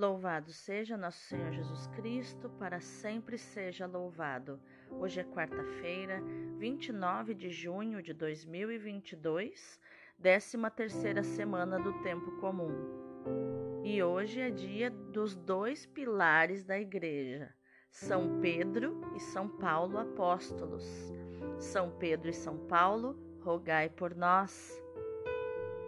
Louvado 0.00 0.50
seja 0.50 0.96
nosso 0.96 1.18
Senhor 1.24 1.52
Jesus 1.52 1.86
Cristo, 1.88 2.48
para 2.58 2.80
sempre 2.80 3.36
seja 3.36 3.84
louvado. 3.84 4.58
Hoje 4.92 5.20
é 5.20 5.24
quarta-feira, 5.24 6.22
29 6.56 7.34
de 7.34 7.50
junho 7.50 8.02
de 8.02 8.14
2022, 8.14 9.78
13 10.18 10.56
terceira 10.74 11.22
semana 11.22 11.78
do 11.78 11.92
tempo 12.02 12.32
comum. 12.40 12.72
E 13.84 14.02
hoje 14.02 14.40
é 14.40 14.48
dia 14.48 14.90
dos 14.90 15.36
dois 15.36 15.84
pilares 15.84 16.64
da 16.64 16.80
igreja, 16.80 17.54
São 17.90 18.40
Pedro 18.40 19.02
e 19.14 19.20
São 19.20 19.50
Paulo 19.50 19.98
apóstolos. 19.98 21.12
São 21.58 21.90
Pedro 21.90 22.30
e 22.30 22.32
São 22.32 22.56
Paulo, 22.56 23.18
rogai 23.42 23.90
por 23.90 24.14
nós. 24.14 24.82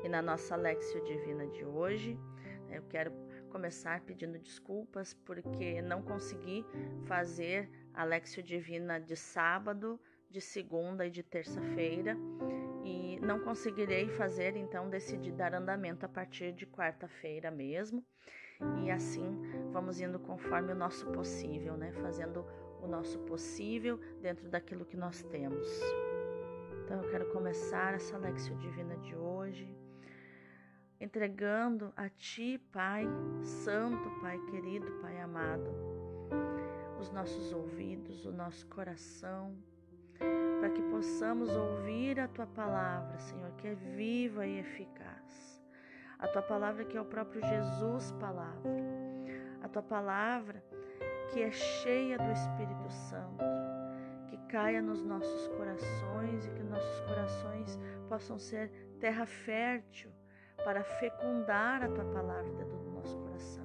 E 0.04 0.08
na 0.10 0.20
nossa 0.20 0.54
Lexio 0.54 1.02
Divina 1.02 1.46
de 1.46 1.64
hoje, 1.64 2.20
eu 2.68 2.82
quero 2.90 3.10
começar 3.52 4.00
pedindo 4.00 4.38
desculpas 4.38 5.12
porque 5.12 5.82
não 5.82 6.02
consegui 6.02 6.64
fazer 7.04 7.68
a 7.92 8.02
Lexio 8.02 8.42
Divina 8.42 8.98
de 8.98 9.14
sábado, 9.14 10.00
de 10.30 10.40
segunda 10.40 11.06
e 11.06 11.10
de 11.10 11.22
terça-feira 11.22 12.16
e 12.82 13.20
não 13.20 13.38
conseguirei 13.40 14.08
fazer, 14.08 14.56
então 14.56 14.88
decidi 14.88 15.30
dar 15.30 15.54
andamento 15.54 16.06
a 16.06 16.08
partir 16.08 16.52
de 16.52 16.66
quarta-feira 16.66 17.50
mesmo. 17.50 18.02
E 18.82 18.90
assim 18.90 19.38
vamos 19.70 20.00
indo 20.00 20.18
conforme 20.18 20.72
o 20.72 20.76
nosso 20.76 21.06
possível, 21.08 21.76
né? 21.76 21.92
Fazendo 21.92 22.46
o 22.80 22.86
nosso 22.86 23.18
possível 23.20 23.98
dentro 24.22 24.48
daquilo 24.48 24.86
que 24.86 24.96
nós 24.96 25.22
temos. 25.24 25.68
Então 26.84 27.02
eu 27.02 27.10
quero 27.10 27.30
começar 27.32 27.94
essa 27.94 28.16
Lexio 28.16 28.56
Divina 28.56 28.96
de 28.96 29.14
hoje 29.14 29.81
entregando 31.02 31.92
a 31.96 32.08
Ti, 32.08 32.58
Pai 32.72 33.04
Santo, 33.42 34.08
Pai 34.20 34.38
querido, 34.50 34.86
Pai 35.02 35.20
amado, 35.20 35.68
os 37.00 37.10
nossos 37.10 37.52
ouvidos, 37.52 38.24
o 38.24 38.30
nosso 38.30 38.64
coração, 38.68 39.52
para 40.60 40.70
que 40.70 40.80
possamos 40.82 41.50
ouvir 41.50 42.20
a 42.20 42.28
Tua 42.28 42.46
palavra, 42.46 43.18
Senhor, 43.18 43.50
que 43.56 43.66
é 43.66 43.74
viva 43.74 44.46
e 44.46 44.60
eficaz. 44.60 45.60
A 46.20 46.28
Tua 46.28 46.42
palavra 46.42 46.84
que 46.84 46.96
é 46.96 47.00
o 47.00 47.04
próprio 47.04 47.42
Jesus, 47.42 48.12
palavra. 48.12 48.70
A 49.60 49.68
Tua 49.68 49.82
palavra 49.82 50.62
que 51.32 51.42
é 51.42 51.50
cheia 51.50 52.16
do 52.16 52.30
Espírito 52.30 52.88
Santo, 52.88 53.44
que 54.28 54.36
caia 54.46 54.80
nos 54.80 55.02
nossos 55.02 55.48
corações 55.48 56.46
e 56.46 56.50
que 56.50 56.62
nossos 56.62 57.00
corações 57.00 57.76
possam 58.08 58.38
ser 58.38 58.70
terra 59.00 59.26
fértil 59.26 60.12
para 60.64 60.82
fecundar 60.84 61.82
a 61.82 61.88
tua 61.88 62.04
palavra 62.04 62.50
dentro 62.52 62.76
do 62.76 62.90
nosso 62.90 63.18
coração. 63.18 63.64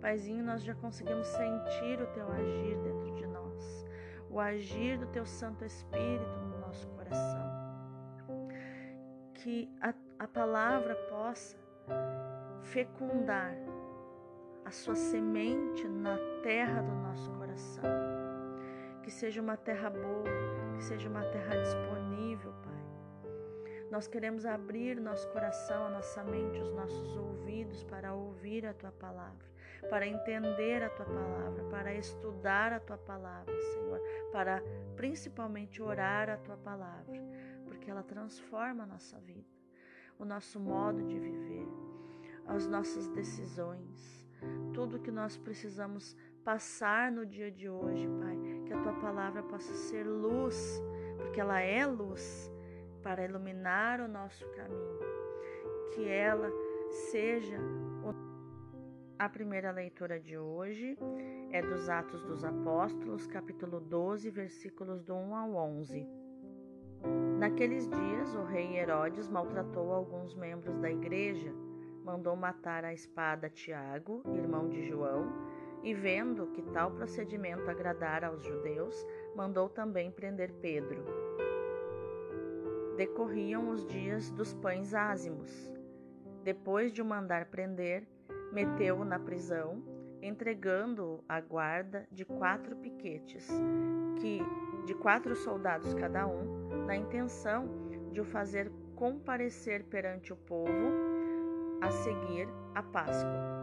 Paizinho, 0.00 0.44
nós 0.44 0.62
já 0.62 0.74
conseguimos 0.74 1.26
sentir 1.28 2.00
o 2.00 2.06
teu 2.08 2.30
agir 2.30 2.76
dentro 2.82 3.14
de 3.14 3.26
nós, 3.26 3.86
o 4.28 4.38
agir 4.38 4.98
do 4.98 5.06
teu 5.06 5.24
Santo 5.24 5.64
Espírito 5.64 6.38
no 6.40 6.60
nosso 6.60 6.86
coração. 6.88 7.44
Que 9.34 9.70
a, 9.80 9.94
a 10.18 10.28
palavra 10.28 10.94
possa 11.08 11.56
fecundar 12.62 13.54
a 14.64 14.70
sua 14.70 14.94
semente 14.94 15.86
na 15.86 16.16
terra 16.42 16.82
do 16.82 16.94
nosso 16.96 17.30
coração. 17.32 17.84
Que 19.02 19.10
seja 19.10 19.40
uma 19.40 19.56
terra 19.56 19.90
boa, 19.90 20.24
que 20.74 20.82
seja 20.82 21.08
uma 21.08 21.22
terra 21.24 21.56
disponível, 21.56 22.52
nós 23.94 24.08
queremos 24.08 24.44
abrir 24.44 25.00
nosso 25.00 25.28
coração, 25.28 25.86
a 25.86 25.90
nossa 25.90 26.24
mente, 26.24 26.60
os 26.60 26.72
nossos 26.72 27.16
ouvidos 27.16 27.84
para 27.84 28.12
ouvir 28.12 28.66
a 28.66 28.74
tua 28.74 28.90
palavra, 28.90 29.46
para 29.88 30.04
entender 30.04 30.82
a 30.82 30.90
tua 30.90 31.06
palavra, 31.06 31.62
para 31.70 31.94
estudar 31.94 32.72
a 32.72 32.80
tua 32.80 32.98
palavra, 32.98 33.54
Senhor, 33.56 34.00
para 34.32 34.60
principalmente 34.96 35.80
orar 35.80 36.28
a 36.28 36.36
tua 36.38 36.56
palavra, 36.56 37.22
porque 37.66 37.88
ela 37.88 38.02
transforma 38.02 38.82
a 38.82 38.86
nossa 38.86 39.16
vida, 39.20 39.46
o 40.18 40.24
nosso 40.24 40.58
modo 40.58 41.00
de 41.04 41.16
viver, 41.16 41.68
as 42.48 42.66
nossas 42.66 43.06
decisões, 43.06 44.26
tudo 44.72 44.98
que 44.98 45.12
nós 45.12 45.36
precisamos 45.36 46.16
passar 46.42 47.12
no 47.12 47.24
dia 47.24 47.48
de 47.48 47.68
hoje, 47.68 48.08
Pai, 48.08 48.36
que 48.66 48.72
a 48.72 48.82
tua 48.82 48.94
palavra 48.94 49.40
possa 49.44 49.72
ser 49.72 50.04
luz, 50.04 50.82
porque 51.16 51.40
ela 51.40 51.60
é 51.60 51.86
luz 51.86 52.52
para 53.04 53.22
iluminar 53.22 54.00
o 54.00 54.08
nosso 54.08 54.48
caminho. 54.48 54.98
Que 55.94 56.08
ela 56.08 56.50
seja 57.12 57.58
a 59.16 59.28
primeira 59.28 59.70
leitura 59.70 60.18
de 60.18 60.36
hoje 60.36 60.98
é 61.52 61.62
dos 61.62 61.88
Atos 61.88 62.24
dos 62.24 62.42
Apóstolos, 62.42 63.26
capítulo 63.28 63.78
12, 63.78 64.28
versículos 64.30 65.04
do 65.04 65.14
1 65.14 65.36
ao 65.36 65.54
11. 65.54 66.08
Naqueles 67.38 67.88
dias, 67.88 68.34
o 68.34 68.42
rei 68.42 68.76
Herodes 68.76 69.28
maltratou 69.28 69.92
alguns 69.92 70.34
membros 70.34 70.76
da 70.78 70.90
igreja, 70.90 71.52
mandou 72.02 72.34
matar 72.34 72.84
a 72.84 72.92
espada 72.92 73.48
Tiago, 73.48 74.22
irmão 74.34 74.68
de 74.68 74.88
João, 74.88 75.30
e 75.82 75.94
vendo 75.94 76.48
que 76.48 76.62
tal 76.72 76.90
procedimento 76.90 77.70
agradara 77.70 78.28
aos 78.28 78.42
judeus, 78.42 79.06
mandou 79.36 79.68
também 79.68 80.10
prender 80.10 80.52
Pedro 80.54 81.04
decorriam 82.96 83.70
os 83.70 83.86
dias 83.86 84.30
dos 84.30 84.54
pães 84.54 84.94
ázimos. 84.94 85.72
Depois 86.42 86.92
de 86.92 87.02
o 87.02 87.04
mandar 87.04 87.46
prender, 87.46 88.06
meteu-o 88.52 89.04
na 89.04 89.18
prisão, 89.18 89.82
entregando-o 90.22 91.24
à 91.28 91.40
guarda 91.40 92.06
de 92.10 92.24
quatro 92.24 92.76
piquetes, 92.76 93.48
que 94.20 94.40
de 94.86 94.94
quatro 94.94 95.34
soldados 95.34 95.94
cada 95.94 96.26
um, 96.26 96.84
na 96.86 96.96
intenção 96.96 97.68
de 98.12 98.20
o 98.20 98.24
fazer 98.24 98.70
comparecer 98.94 99.84
perante 99.84 100.32
o 100.32 100.36
povo 100.36 100.92
a 101.80 101.90
seguir 101.90 102.48
a 102.74 102.82
Páscoa. 102.82 103.54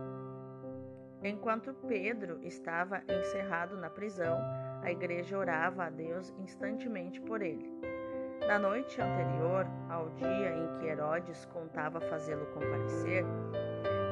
Enquanto 1.23 1.73
Pedro 1.87 2.39
estava 2.43 3.03
encerrado 3.07 3.77
na 3.77 3.89
prisão, 3.89 4.39
a 4.81 4.91
igreja 4.91 5.37
orava 5.37 5.85
a 5.85 5.89
Deus 5.89 6.33
instantemente 6.39 7.21
por 7.21 7.41
ele. 7.41 7.71
Na 8.51 8.59
noite 8.59 8.99
anterior 9.01 9.65
ao 9.87 10.09
dia 10.09 10.53
em 10.53 10.67
que 10.77 10.85
Herodes 10.85 11.45
contava 11.53 12.01
fazê-lo 12.01 12.45
comparecer, 12.47 13.23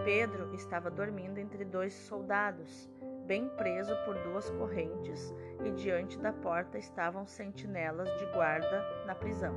Pedro 0.05 0.55
estava 0.55 0.89
dormindo 0.89 1.39
entre 1.39 1.65
dois 1.65 1.93
soldados, 1.93 2.89
bem 3.27 3.49
preso 3.57 3.93
por 4.05 4.17
duas 4.19 4.49
correntes, 4.51 5.35
e 5.65 5.71
diante 5.71 6.17
da 6.17 6.31
porta 6.31 6.77
estavam 6.77 7.27
sentinelas 7.27 8.07
de 8.17 8.25
guarda 8.27 8.81
na 9.05 9.13
prisão. 9.13 9.53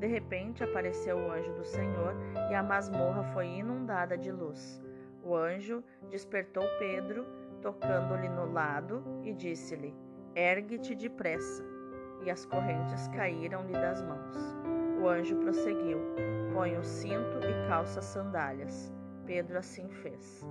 De 0.00 0.08
repente 0.08 0.64
apareceu 0.64 1.16
o 1.16 1.30
anjo 1.30 1.52
do 1.52 1.64
Senhor 1.64 2.16
e 2.50 2.54
a 2.56 2.64
masmorra 2.64 3.22
foi 3.32 3.46
inundada 3.46 4.18
de 4.18 4.32
luz. 4.32 4.82
O 5.22 5.36
anjo 5.36 5.84
despertou 6.10 6.64
Pedro, 6.80 7.24
tocando-lhe 7.62 8.28
no 8.28 8.52
lado, 8.52 9.04
e 9.22 9.32
disse-lhe: 9.32 9.94
Ergue-te 10.34 10.96
depressa 10.96 11.69
e 12.22 12.30
as 12.30 12.44
correntes 12.46 13.08
caíram-lhe 13.08 13.72
das 13.72 14.02
mãos. 14.02 14.36
O 15.00 15.08
anjo 15.08 15.36
prosseguiu: 15.36 15.98
Põe 16.52 16.76
o 16.76 16.84
cinto 16.84 17.38
e 17.38 17.68
calça 17.68 18.00
as 18.00 18.04
sandálias. 18.06 18.92
Pedro 19.26 19.58
assim 19.58 19.88
fez. 19.88 20.46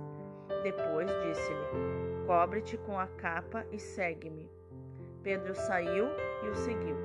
Depois 0.62 1.08
disse-lhe: 1.24 2.26
Cobre-te 2.26 2.76
com 2.78 2.98
a 2.98 3.06
capa 3.06 3.64
e 3.70 3.78
segue-me. 3.78 4.50
Pedro 5.22 5.54
saiu 5.54 6.06
e 6.42 6.48
o 6.48 6.54
seguiu. 6.54 6.96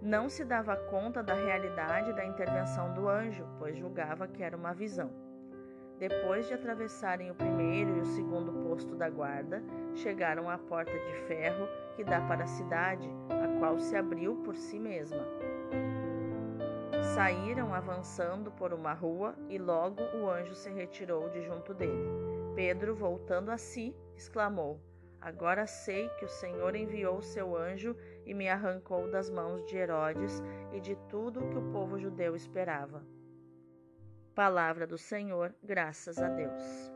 Não 0.00 0.28
se 0.28 0.44
dava 0.44 0.76
conta 0.76 1.22
da 1.22 1.34
realidade 1.34 2.12
da 2.12 2.24
intervenção 2.24 2.92
do 2.92 3.08
anjo, 3.08 3.46
pois 3.58 3.76
julgava 3.76 4.26
que 4.26 4.42
era 4.42 4.56
uma 4.56 4.74
visão. 4.74 5.10
Depois 5.98 6.48
de 6.48 6.54
atravessarem 6.54 7.30
o 7.30 7.34
primeiro 7.36 7.96
e 7.96 8.00
o 8.00 8.04
segundo 8.04 8.52
posto 8.68 8.96
da 8.96 9.08
guarda, 9.08 9.62
chegaram 9.94 10.50
à 10.50 10.58
porta 10.58 10.92
de 10.92 11.12
ferro 11.28 11.68
que 11.96 12.04
dá 12.04 12.20
para 12.22 12.44
a 12.44 12.46
cidade, 12.46 13.08
a 13.28 13.58
qual 13.58 13.78
se 13.78 13.96
abriu 13.96 14.36
por 14.36 14.56
si 14.56 14.78
mesma. 14.78 15.24
Saíram 17.14 17.74
avançando 17.74 18.50
por 18.52 18.72
uma 18.72 18.92
rua 18.92 19.34
e 19.48 19.58
logo 19.58 20.02
o 20.16 20.30
anjo 20.30 20.54
se 20.54 20.70
retirou 20.70 21.28
de 21.30 21.42
junto 21.42 21.74
dele. 21.74 22.08
Pedro, 22.54 22.94
voltando 22.94 23.50
a 23.50 23.58
si, 23.58 23.94
exclamou: 24.14 24.80
Agora 25.20 25.66
sei 25.66 26.08
que 26.18 26.24
o 26.24 26.28
Senhor 26.28 26.74
enviou 26.74 27.22
seu 27.22 27.56
anjo 27.56 27.96
e 28.24 28.34
me 28.34 28.48
arrancou 28.48 29.10
das 29.10 29.30
mãos 29.30 29.64
de 29.66 29.76
Herodes 29.76 30.42
e 30.72 30.80
de 30.80 30.96
tudo 31.08 31.44
o 31.44 31.48
que 31.48 31.58
o 31.58 31.72
povo 31.72 31.98
judeu 31.98 32.34
esperava. 32.34 33.04
Palavra 34.34 34.86
do 34.86 34.96
Senhor, 34.96 35.54
graças 35.62 36.18
a 36.18 36.28
Deus. 36.28 36.92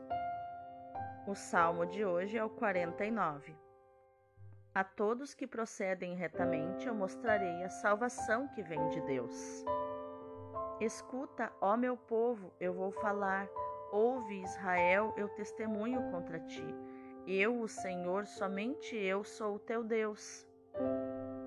O 1.27 1.35
salmo 1.35 1.85
de 1.85 2.03
hoje 2.03 2.37
é 2.37 2.43
o 2.43 2.49
49. 2.49 3.66
A 4.77 4.83
todos 4.83 5.33
que 5.33 5.47
procedem 5.47 6.13
retamente 6.13 6.85
eu 6.85 6.93
mostrarei 6.93 7.63
a 7.63 7.69
salvação 7.69 8.47
que 8.49 8.61
vem 8.61 8.87
de 8.89 9.01
Deus. 9.01 9.65
Escuta, 10.79 11.51
ó 11.59 11.75
meu 11.75 11.97
povo, 11.97 12.53
eu 12.59 12.75
vou 12.75 12.91
falar. 12.91 13.49
Ouve, 13.91 14.43
Israel, 14.43 15.15
eu 15.17 15.29
testemunho 15.29 16.11
contra 16.11 16.39
ti. 16.41 16.63
Eu, 17.25 17.59
o 17.59 17.67
Senhor, 17.67 18.27
somente 18.27 18.95
eu 18.95 19.23
sou 19.23 19.55
o 19.55 19.59
teu 19.59 19.83
Deus. 19.83 20.47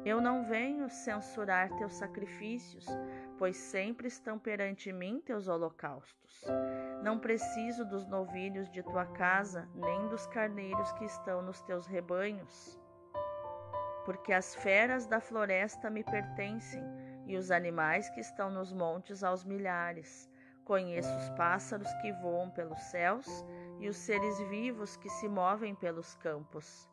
Eu 0.05 0.21
não 0.21 0.43
venho 0.43 0.91
censurar 0.91 1.73
teus 1.77 1.95
sacrifícios, 1.95 2.85
pois 3.39 3.57
sempre 3.57 4.09
estão 4.09 4.41
perante 4.41 4.93
mim 4.93 5.23
teus 5.25 5.47
holocaustos. 5.47 6.45
Não 7.05 7.17
preciso 7.17 7.85
dos 7.85 8.09
novilhos 8.09 8.69
de 8.73 8.83
tua 8.83 9.07
casa, 9.07 9.69
nem 9.73 10.09
dos 10.09 10.27
carneiros 10.27 10.91
que 10.95 11.05
estão 11.05 11.43
nos 11.43 11.63
teus 11.63 11.87
rebanhos. 11.87 12.80
Porque 14.11 14.33
as 14.33 14.57
feras 14.57 15.07
da 15.07 15.21
floresta 15.21 15.89
me 15.89 16.03
pertencem, 16.03 16.83
e 17.29 17.37
os 17.37 17.53
animais 17.53 18.11
que 18.11 18.19
estão 18.19 18.51
nos 18.51 18.73
montes 18.73 19.23
aos 19.23 19.45
milhares. 19.45 20.29
Conheço 20.65 21.17
os 21.17 21.31
pássaros 21.31 21.87
que 22.03 22.13
voam 22.15 22.51
pelos 22.51 22.81
céus 22.91 23.29
e 23.79 23.89
os 23.89 23.97
seres 23.97 24.37
vivos 24.49 24.97
que 24.97 25.09
se 25.09 25.29
movem 25.29 25.77
pelos 25.77 26.17
campos. 26.17 26.91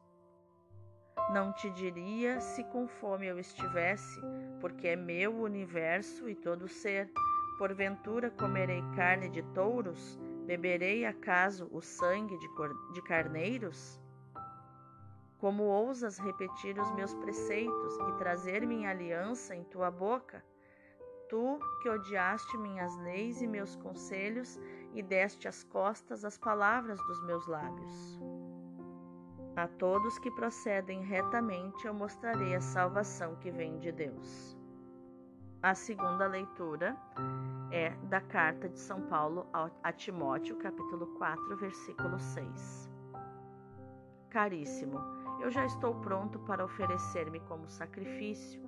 Não 1.33 1.51
te 1.53 1.71
diria 1.71 2.39
se 2.39 2.63
com 2.65 2.87
fome 2.87 3.25
eu 3.25 3.39
estivesse, 3.39 4.21
porque 4.61 4.89
é 4.89 4.95
meu 4.95 5.37
o 5.37 5.41
universo 5.41 6.29
e 6.29 6.35
todo 6.35 6.67
ser. 6.67 7.11
Porventura 7.57 8.29
comerei 8.29 8.83
carne 8.95 9.27
de 9.27 9.41
touros? 9.55 10.19
Beberei 10.45 11.03
acaso 11.03 11.67
o 11.71 11.81
sangue 11.81 12.37
de, 12.37 12.47
de 12.93 13.01
carneiros? 13.01 13.99
Como 15.39 15.63
ousas 15.63 16.17
repetir 16.17 16.79
os 16.79 16.91
meus 16.91 17.13
preceitos 17.13 17.97
e 18.09 18.17
trazer 18.17 18.65
minha 18.65 18.89
aliança 18.89 19.55
em 19.55 19.63
tua 19.63 19.91
boca? 19.91 20.43
Tu 21.29 21.59
que 21.81 21.89
odiaste 21.89 22.57
minhas 22.57 22.95
leis 22.97 23.39
e 23.41 23.47
meus 23.47 23.75
conselhos 23.75 24.59
e 24.93 25.03
deste 25.03 25.47
as 25.47 25.63
costas 25.63 26.25
às 26.25 26.37
palavras 26.37 26.99
dos 27.05 27.23
meus 27.25 27.45
lábios. 27.45 28.19
A 29.55 29.67
todos 29.67 30.17
que 30.17 30.31
procedem 30.31 31.03
retamente 31.03 31.85
eu 31.85 31.93
mostrarei 31.93 32.55
a 32.55 32.61
salvação 32.61 33.35
que 33.35 33.51
vem 33.51 33.77
de 33.77 33.91
Deus. 33.91 34.57
A 35.61 35.75
segunda 35.75 36.25
leitura 36.25 36.95
é 37.71 37.89
da 38.07 38.21
carta 38.21 38.69
de 38.69 38.79
São 38.79 39.01
Paulo 39.03 39.47
a 39.83 39.91
Timóteo, 39.91 40.55
capítulo 40.57 41.07
4, 41.17 41.57
versículo 41.57 42.19
6. 42.19 42.89
Caríssimo, 44.29 45.16
eu 45.39 45.49
já 45.51 45.65
estou 45.65 45.95
pronto 45.95 46.39
para 46.39 46.63
oferecer-me 46.63 47.39
como 47.41 47.69
sacrifício. 47.69 48.61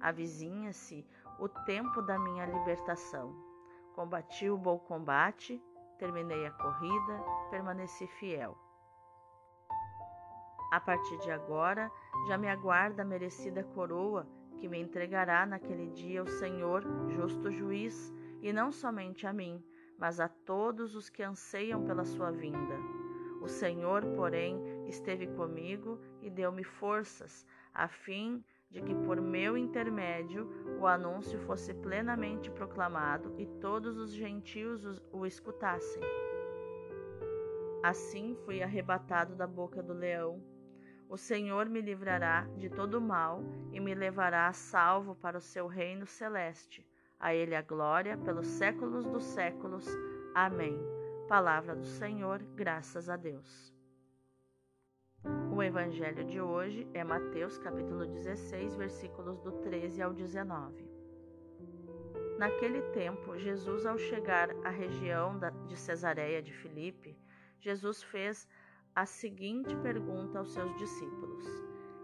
Avizinha-se 0.00 1.06
o 1.38 1.48
tempo 1.48 2.02
da 2.02 2.18
minha 2.18 2.46
libertação. 2.46 3.34
Combati 3.94 4.50
o 4.50 4.58
bom 4.58 4.78
combate, 4.78 5.62
terminei 5.98 6.46
a 6.46 6.50
corrida, 6.50 7.24
permaneci 7.50 8.06
fiel. 8.06 8.56
A 10.70 10.80
partir 10.80 11.16
de 11.18 11.30
agora, 11.30 11.90
já 12.26 12.36
me 12.36 12.48
aguarda 12.48 13.02
a 13.02 13.04
merecida 13.04 13.62
coroa 13.62 14.26
que 14.58 14.68
me 14.68 14.80
entregará 14.80 15.46
naquele 15.46 15.88
dia 15.90 16.22
o 16.22 16.28
Senhor, 16.28 16.82
justo 17.08 17.50
juiz, 17.50 18.12
e 18.42 18.52
não 18.52 18.72
somente 18.72 19.26
a 19.26 19.32
mim, 19.32 19.62
mas 19.98 20.18
a 20.20 20.28
todos 20.28 20.94
os 20.94 21.08
que 21.08 21.22
anseiam 21.22 21.84
pela 21.84 22.04
sua 22.04 22.30
vinda. 22.30 22.76
O 23.40 23.48
Senhor, 23.48 24.04
porém, 24.16 24.60
esteve 24.86 25.26
comigo 25.28 26.00
e 26.22 26.30
deu-me 26.30 26.64
forças, 26.64 27.46
a 27.72 27.88
fim 27.88 28.44
de 28.70 28.82
que 28.82 28.94
por 28.94 29.20
meu 29.20 29.56
intermédio 29.56 30.48
o 30.80 30.86
anúncio 30.86 31.38
fosse 31.40 31.72
plenamente 31.72 32.50
proclamado 32.50 33.34
e 33.38 33.46
todos 33.46 33.96
os 33.96 34.12
gentios 34.12 34.84
o 35.12 35.24
escutassem. 35.24 36.02
Assim 37.82 38.36
fui 38.44 38.62
arrebatado 38.62 39.36
da 39.36 39.46
boca 39.46 39.82
do 39.82 39.92
leão. 39.92 40.42
O 41.08 41.16
Senhor 41.16 41.68
me 41.68 41.80
livrará 41.80 42.48
de 42.56 42.68
todo 42.68 43.00
mal 43.00 43.44
e 43.72 43.78
me 43.78 43.94
levará 43.94 44.48
a 44.48 44.52
salvo 44.52 45.14
para 45.14 45.38
o 45.38 45.40
seu 45.40 45.68
reino 45.68 46.04
celeste. 46.04 46.84
A 47.18 47.32
Ele 47.32 47.54
a 47.54 47.62
glória 47.62 48.18
pelos 48.18 48.48
séculos 48.48 49.06
dos 49.06 49.22
séculos. 49.22 49.86
Amém. 50.34 50.76
Palavra 51.28 51.76
do 51.76 51.86
Senhor, 51.86 52.42
graças 52.56 53.08
a 53.08 53.16
Deus. 53.16 53.75
O 55.56 55.62
evangelho 55.62 56.22
de 56.22 56.38
hoje 56.38 56.86
é 56.92 57.02
Mateus 57.02 57.56
capítulo 57.56 58.04
16, 58.04 58.76
versículos 58.76 59.40
do 59.40 59.52
13 59.52 60.02
ao 60.02 60.12
19. 60.12 60.84
Naquele 62.38 62.82
tempo, 62.92 63.38
Jesus, 63.38 63.86
ao 63.86 63.96
chegar 63.96 64.50
à 64.66 64.68
região 64.68 65.40
de 65.66 65.74
Cesareia 65.74 66.42
de 66.42 66.52
Filipe, 66.52 67.16
Jesus 67.58 68.02
fez 68.02 68.46
a 68.94 69.06
seguinte 69.06 69.74
pergunta 69.76 70.40
aos 70.40 70.52
seus 70.52 70.76
discípulos: 70.76 71.46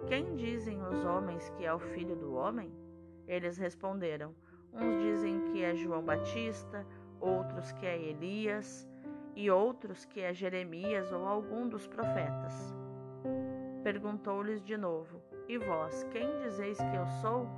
Quem 0.06 0.34
dizem 0.34 0.80
os 0.80 1.04
homens 1.04 1.50
que 1.50 1.66
é 1.66 1.74
o 1.74 1.78
filho 1.78 2.16
do 2.16 2.32
homem? 2.32 2.72
Eles 3.28 3.58
responderam: 3.58 4.34
Uns 4.72 4.98
dizem 5.02 5.52
que 5.52 5.62
é 5.62 5.76
João 5.76 6.02
Batista, 6.02 6.86
outros 7.20 7.70
que 7.72 7.84
é 7.84 8.00
Elias, 8.00 8.88
e 9.36 9.50
outros 9.50 10.06
que 10.06 10.22
é 10.22 10.32
Jeremias 10.32 11.12
ou 11.12 11.26
algum 11.26 11.68
dos 11.68 11.86
profetas. 11.86 12.81
Perguntou-lhes 13.82 14.62
de 14.62 14.76
novo: 14.76 15.20
E 15.48 15.58
vós, 15.58 16.06
quem 16.12 16.38
dizeis 16.38 16.78
que 16.78 16.96
eu 16.96 17.06
sou? 17.20 17.48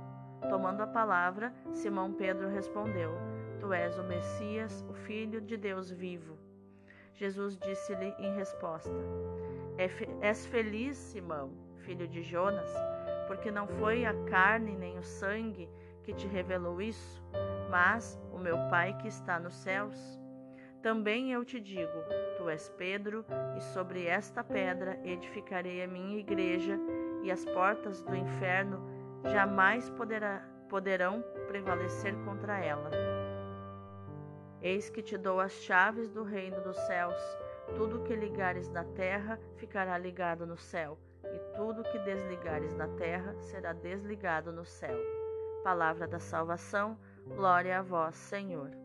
Tomando 0.49 0.81
a 0.81 0.87
palavra, 0.87 1.53
Simão 1.71 2.13
Pedro 2.13 2.49
respondeu: 2.49 3.11
Tu 3.59 3.71
és 3.73 3.97
o 3.97 4.03
Messias, 4.03 4.85
o 4.89 4.93
Filho 4.93 5.41
de 5.41 5.57
Deus 5.57 5.91
vivo. 5.91 6.37
Jesus 7.13 7.57
disse-lhe 7.57 8.13
em 8.19 8.35
resposta: 8.35 8.91
é 9.77 9.89
És 10.25 10.45
feliz, 10.45 10.97
Simão, 10.97 11.51
filho 11.79 12.07
de 12.07 12.21
Jonas, 12.21 12.69
porque 13.27 13.51
não 13.51 13.67
foi 13.67 14.05
a 14.05 14.13
carne 14.25 14.75
nem 14.75 14.97
o 14.97 15.03
sangue 15.03 15.69
que 16.03 16.13
te 16.13 16.27
revelou 16.27 16.81
isso, 16.81 17.21
mas 17.69 18.19
o 18.31 18.37
meu 18.37 18.57
Pai 18.69 18.97
que 18.97 19.07
está 19.07 19.39
nos 19.39 19.53
céus. 19.55 20.19
Também 20.85 21.31
eu 21.31 21.43
te 21.43 21.59
digo: 21.59 22.03
Tu 22.37 22.47
és 22.47 22.69
Pedro, 22.77 23.25
e 23.57 23.59
sobre 23.73 24.05
esta 24.05 24.43
pedra 24.43 24.99
edificarei 25.03 25.81
a 25.81 25.87
minha 25.87 26.19
igreja, 26.19 26.79
e 27.23 27.31
as 27.31 27.43
portas 27.43 28.03
do 28.03 28.15
inferno 28.15 28.85
jamais 29.23 29.89
poderá, 29.89 30.47
poderão 30.69 31.23
prevalecer 31.47 32.13
contra 32.23 32.59
ela. 32.59 32.91
Eis 34.61 34.87
que 34.87 35.01
te 35.01 35.17
dou 35.17 35.39
as 35.39 35.53
chaves 35.53 36.11
do 36.11 36.21
reino 36.21 36.61
dos 36.61 36.77
céus. 36.81 37.17
Tudo 37.75 38.03
que 38.03 38.15
ligares 38.15 38.69
na 38.69 38.83
terra 38.83 39.39
ficará 39.55 39.97
ligado 39.97 40.45
no 40.45 40.55
céu, 40.55 40.99
e 41.23 41.55
tudo 41.57 41.81
que 41.81 41.97
desligares 41.97 42.75
na 42.75 42.87
terra 42.89 43.33
será 43.39 43.73
desligado 43.73 44.51
no 44.51 44.63
céu. 44.63 44.99
Palavra 45.63 46.07
da 46.07 46.19
salvação, 46.19 46.95
glória 47.25 47.79
a 47.79 47.81
vós, 47.81 48.15
Senhor. 48.15 48.84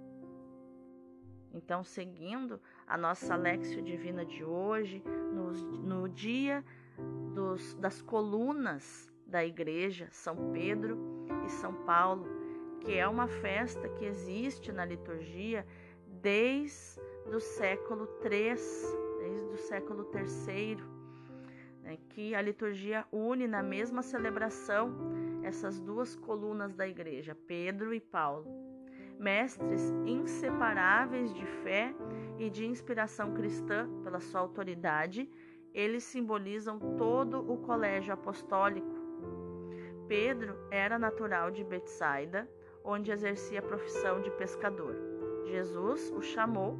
Então, 1.52 1.83
seguindo 1.83 2.61
a 2.87 2.97
nossa 2.97 3.35
Lexio 3.37 3.83
Divina 3.83 4.25
de 4.25 4.45
hoje, 4.45 5.02
no, 5.33 5.52
no 5.52 6.09
dia 6.09 6.64
dos, 7.35 7.75
das 7.75 8.00
colunas 8.00 9.11
da 9.26 9.45
igreja, 9.45 10.09
São 10.11 10.52
Pedro 10.52 10.99
e 11.47 11.50
São 11.50 11.75
Paulo, 11.85 12.26
que 12.80 12.97
é 12.97 13.07
uma 13.07 13.26
festa 13.26 13.88
que 13.88 14.04
existe 14.04 14.73
na 14.73 14.85
liturgia 14.85 15.66
desde 16.23 17.00
o 17.26 17.40
século 17.40 18.09
III, 18.23 18.54
desde 19.19 19.52
o 19.52 19.57
século 19.57 20.11
III, 20.14 20.76
né, 21.83 21.99
que 22.11 22.35
a 22.35 22.42
liturgia 22.42 23.07
une 23.12 23.47
na 23.47 23.62
mesma 23.62 24.02
celebração 24.02 24.95
essas 25.42 25.80
duas 25.80 26.14
colunas 26.14 26.75
da 26.75 26.87
igreja, 26.87 27.35
Pedro 27.47 27.95
e 27.95 28.00
Paulo 28.00 28.70
mestres 29.21 29.83
inseparáveis 30.07 31.33
de 31.35 31.45
fé 31.62 31.95
e 32.39 32.49
de 32.49 32.65
inspiração 32.67 33.35
cristã 33.35 33.87
pela 34.03 34.19
sua 34.19 34.41
autoridade, 34.41 35.31
eles 35.75 36.05
simbolizam 36.05 36.79
todo 36.97 37.39
o 37.53 37.59
colégio 37.59 38.15
apostólico. 38.15 38.99
Pedro 40.09 40.57
era 40.71 40.99
natural 40.99 41.50
de 41.50 41.62
Betsaida, 41.62 42.49
onde 42.83 43.12
exercia 43.12 43.61
a 43.61 43.62
profissão 43.62 44.23
de 44.23 44.31
pescador. 44.33 44.97
Jesus 45.45 46.11
o 46.17 46.23
chamou 46.23 46.79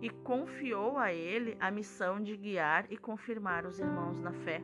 e 0.00 0.08
confiou 0.08 0.96
a 0.96 1.12
ele 1.12 1.56
a 1.60 1.70
missão 1.70 2.20
de 2.20 2.34
guiar 2.36 2.86
e 2.90 2.96
confirmar 2.96 3.66
os 3.66 3.78
irmãos 3.78 4.18
na 4.20 4.32
fé. 4.32 4.62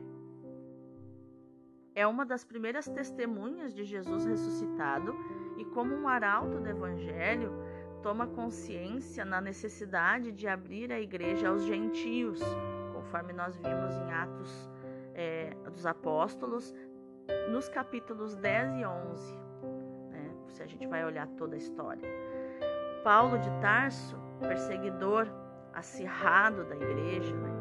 É 1.93 2.07
uma 2.07 2.25
das 2.25 2.43
primeiras 2.43 2.87
testemunhas 2.87 3.73
de 3.73 3.83
Jesus 3.83 4.25
ressuscitado 4.25 5.13
e, 5.61 5.65
como 5.65 5.95
um 5.95 6.07
arauto 6.07 6.59
do 6.59 6.67
Evangelho, 6.67 7.53
toma 8.01 8.25
consciência 8.25 9.23
na 9.23 9.39
necessidade 9.39 10.31
de 10.31 10.47
abrir 10.47 10.91
a 10.91 10.99
igreja 10.99 11.49
aos 11.49 11.63
gentios, 11.63 12.41
conforme 12.91 13.31
nós 13.31 13.55
vimos 13.55 13.95
em 13.95 14.11
Atos 14.11 14.69
é, 15.13 15.55
dos 15.71 15.85
Apóstolos, 15.85 16.73
nos 17.51 17.69
capítulos 17.69 18.35
10 18.35 18.77
e 18.77 18.85
11, 18.85 19.37
né, 20.09 20.31
se 20.47 20.63
a 20.63 20.65
gente 20.65 20.87
vai 20.87 21.05
olhar 21.05 21.27
toda 21.37 21.53
a 21.53 21.57
história. 21.59 22.09
Paulo 23.03 23.37
de 23.37 23.49
Tarso, 23.61 24.17
perseguidor 24.39 25.27
acirrado 25.73 26.63
da 26.65 26.75
igreja, 26.75 27.35
né, 27.35 27.51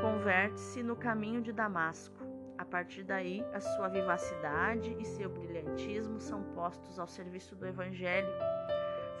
converte-se 0.00 0.82
no 0.82 0.96
caminho 0.96 1.42
de 1.42 1.52
Damasco. 1.52 2.16
A 2.58 2.64
partir 2.64 3.02
daí, 3.04 3.44
a 3.52 3.60
sua 3.60 3.88
vivacidade 3.88 4.96
e 4.98 5.04
seu 5.04 5.28
brilhantismo 5.28 6.18
são 6.18 6.42
postos 6.54 6.98
ao 6.98 7.06
serviço 7.06 7.54
do 7.54 7.66
Evangelho. 7.66 8.28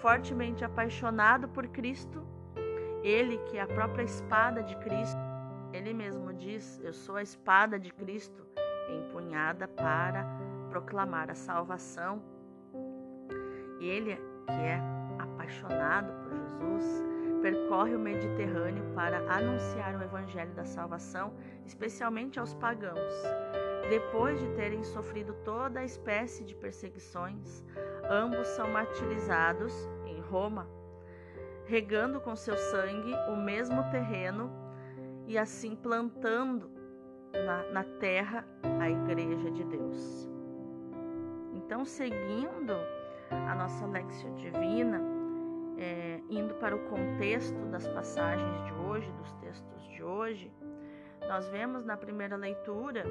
Fortemente 0.00 0.64
apaixonado 0.64 1.48
por 1.48 1.66
Cristo, 1.68 2.26
ele 3.02 3.38
que 3.46 3.58
é 3.58 3.62
a 3.62 3.66
própria 3.66 4.04
espada 4.04 4.62
de 4.62 4.74
Cristo, 4.76 5.20
ele 5.72 5.92
mesmo 5.92 6.32
diz: 6.32 6.80
Eu 6.82 6.92
sou 6.92 7.16
a 7.16 7.22
espada 7.22 7.78
de 7.78 7.92
Cristo, 7.92 8.46
empunhada 8.88 9.68
para 9.68 10.26
proclamar 10.70 11.30
a 11.30 11.34
salvação. 11.34 12.22
Ele 13.80 14.16
que 14.46 14.52
é 14.52 14.80
apaixonado 15.18 16.12
por 16.22 16.34
Jesus, 16.34 17.04
percorre 17.36 17.94
o 17.94 17.98
Mediterrâneo 17.98 18.84
para 18.94 19.18
anunciar 19.32 19.96
o 19.96 20.02
evangelho 20.02 20.52
da 20.52 20.64
salvação, 20.64 21.34
especialmente 21.64 22.38
aos 22.38 22.54
pagãos. 22.54 23.12
Depois 23.88 24.40
de 24.40 24.48
terem 24.50 24.82
sofrido 24.82 25.34
toda 25.44 25.80
a 25.80 25.84
espécie 25.84 26.44
de 26.44 26.54
perseguições, 26.54 27.64
ambos 28.10 28.46
são 28.48 28.68
martirizados 28.70 29.72
em 30.06 30.20
Roma, 30.20 30.68
regando 31.66 32.20
com 32.20 32.34
seu 32.34 32.56
sangue 32.56 33.14
o 33.28 33.36
mesmo 33.36 33.82
terreno 33.90 34.50
e 35.26 35.38
assim 35.38 35.76
plantando 35.76 36.70
na, 37.32 37.62
na 37.70 37.84
terra 38.00 38.44
a 38.80 38.90
igreja 38.90 39.50
de 39.50 39.64
Deus. 39.64 40.28
Então, 41.54 41.84
seguindo 41.84 42.74
a 43.30 43.54
nossa 43.54 43.86
Lexio 43.86 44.32
Divina, 44.34 45.15
é, 45.78 46.20
indo 46.30 46.54
para 46.54 46.74
o 46.74 46.88
contexto 46.88 47.58
das 47.66 47.86
passagens 47.88 48.64
de 48.64 48.72
hoje, 48.72 49.10
dos 49.12 49.32
textos 49.34 49.82
de 49.88 50.02
hoje, 50.02 50.52
nós 51.28 51.48
vemos 51.48 51.84
na 51.84 51.96
primeira 51.96 52.36
leitura 52.36 53.04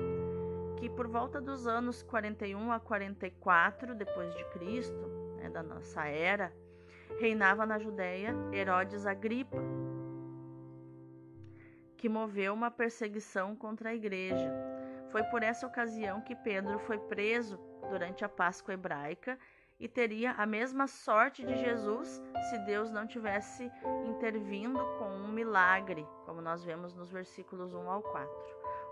que 0.78 0.90
por 0.90 1.08
volta 1.08 1.40
dos 1.40 1.68
anos 1.68 2.04
41 2.04 2.72
a 2.72 2.80
44 2.80 3.96
depois 3.96 4.34
de 4.36 4.44
Cristo, 4.46 5.08
né, 5.38 5.50
da 5.50 5.64
nossa 5.64 6.06
era, 6.06 6.54
reinava 7.20 7.66
na 7.66 7.80
Judéia 7.80 8.34
Herodes 8.52 9.06
Agripa, 9.06 9.58
que 11.98 12.10
moveu 12.10 12.54
uma 12.54 12.70
perseguição 12.70 13.56
contra 13.56 13.90
a 13.90 13.96
igreja. 13.96 14.52
Foi 15.12 15.24
por 15.24 15.44
essa 15.44 15.66
ocasião 15.66 16.22
que 16.22 16.36
Pedro 16.36 16.78
foi 16.80 16.98
preso 16.98 17.58
durante 17.90 18.26
a 18.26 18.30
Páscoa 18.30 18.74
hebraica 18.74 19.40
e 19.80 19.88
teria 19.88 20.32
a 20.32 20.46
mesma 20.46 20.88
sorte 20.88 21.46
de 21.46 21.56
Jesus 21.56 22.22
se 22.50 22.58
Deus 22.60 22.92
não 22.92 23.06
tivesse 23.06 23.72
intervindo 24.08 24.80
com 24.98 25.06
um 25.06 25.28
milagre, 25.28 26.08
como 26.26 26.42
nós 26.42 26.64
vemos 26.64 26.94
nos 26.94 27.12
versículos 27.12 27.74
1 27.74 27.90
ao 27.90 28.02
4. 28.02 28.30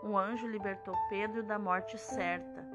Um 0.04 0.18
anjo 0.18 0.48
libertou 0.48 0.96
Pedro 1.10 1.44
da 1.44 1.58
morte 1.58 1.98
certa. 1.98 2.68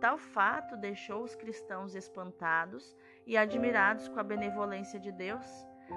Tal 0.00 0.18
fato 0.18 0.76
deixou 0.76 1.22
os 1.22 1.34
cristãos 1.34 1.94
espantados 1.94 2.96
e 3.26 3.36
admirados 3.36 4.08
com 4.08 4.18
a 4.18 4.24
benevolência 4.24 4.98
de 4.98 5.12
Deus. 5.12 5.46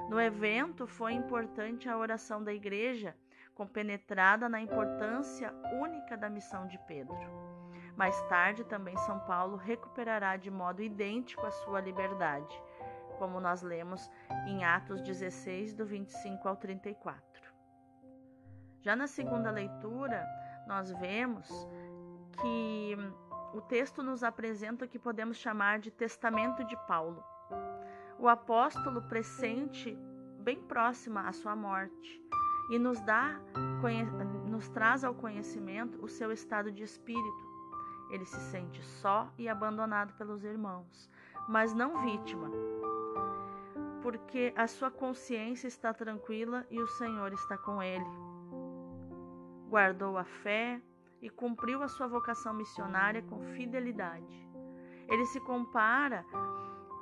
No 0.10 0.20
evento 0.20 0.88
foi 0.88 1.14
importante 1.14 1.88
a 1.88 1.98
oração 1.98 2.44
da 2.44 2.54
igreja, 2.54 3.16
compenetrada 3.54 4.50
na 4.50 4.60
importância 4.60 5.54
única 5.80 6.18
da 6.18 6.30
missão 6.30 6.68
de 6.68 6.78
Pedro. 6.88 7.53
Mais 7.96 8.20
tarde, 8.24 8.64
também 8.64 8.98
São 8.98 9.20
Paulo 9.20 9.56
recuperará 9.56 10.36
de 10.36 10.50
modo 10.50 10.82
idêntico 10.82 11.46
a 11.46 11.52
sua 11.52 11.80
liberdade, 11.80 12.62
como 13.20 13.40
nós 13.40 13.62
lemos 13.62 14.10
em 14.48 14.64
Atos 14.64 15.02
16, 15.02 15.74
do 15.74 15.86
25 15.86 16.48
ao 16.48 16.56
34. 16.56 17.24
Já 18.82 18.96
na 18.96 19.08
segunda 19.08 19.52
leitura, 19.52 20.26
nós 20.68 20.92
vemos 20.92 21.48
que 22.42 22.98
o 23.54 23.62
texto 23.62 24.02
nos 24.02 24.24
apresenta 24.24 24.86
o 24.86 24.88
que 24.88 24.98
podemos 24.98 25.38
chamar 25.38 25.80
de 25.80 25.92
testamento 25.92 26.64
de 26.66 26.76
Paulo. 26.88 27.24
O 28.18 28.28
apóstolo 28.28 29.04
pressente 29.04 29.96
bem 30.40 30.60
próxima 30.64 31.28
à 31.28 31.32
sua 31.32 31.56
morte 31.56 32.22
e 32.72 32.80
nos 32.80 33.00
dá 33.02 33.40
nos 34.46 34.70
traz 34.70 35.04
ao 35.04 35.14
conhecimento 35.14 36.04
o 36.04 36.08
seu 36.08 36.32
estado 36.32 36.72
de 36.72 36.84
espírito 36.84 37.53
ele 38.10 38.26
se 38.26 38.40
sente 38.52 38.82
só 38.84 39.32
e 39.38 39.50
abandonado 39.50 40.14
pelos 40.14 40.44
irmãos, 40.44 41.10
mas 41.48 41.74
não 41.74 42.02
vítima, 42.02 42.50
porque 44.02 44.54
a 44.56 44.68
sua 44.68 44.92
consciência 44.92 45.68
está 45.68 45.94
tranquila 45.94 46.66
e 46.70 46.80
o 46.80 46.88
Senhor 46.88 47.32
está 47.34 47.58
com 47.58 47.82
ele. 47.82 48.06
Guardou 49.70 50.18
a 50.18 50.24
fé 50.24 50.82
e 51.22 51.30
cumpriu 51.30 51.82
a 51.82 51.88
sua 51.88 52.06
vocação 52.06 52.54
missionária 52.54 53.22
com 53.24 53.42
fidelidade. 53.56 54.48
Ele 55.08 55.26
se 55.26 55.40
compara 55.40 56.26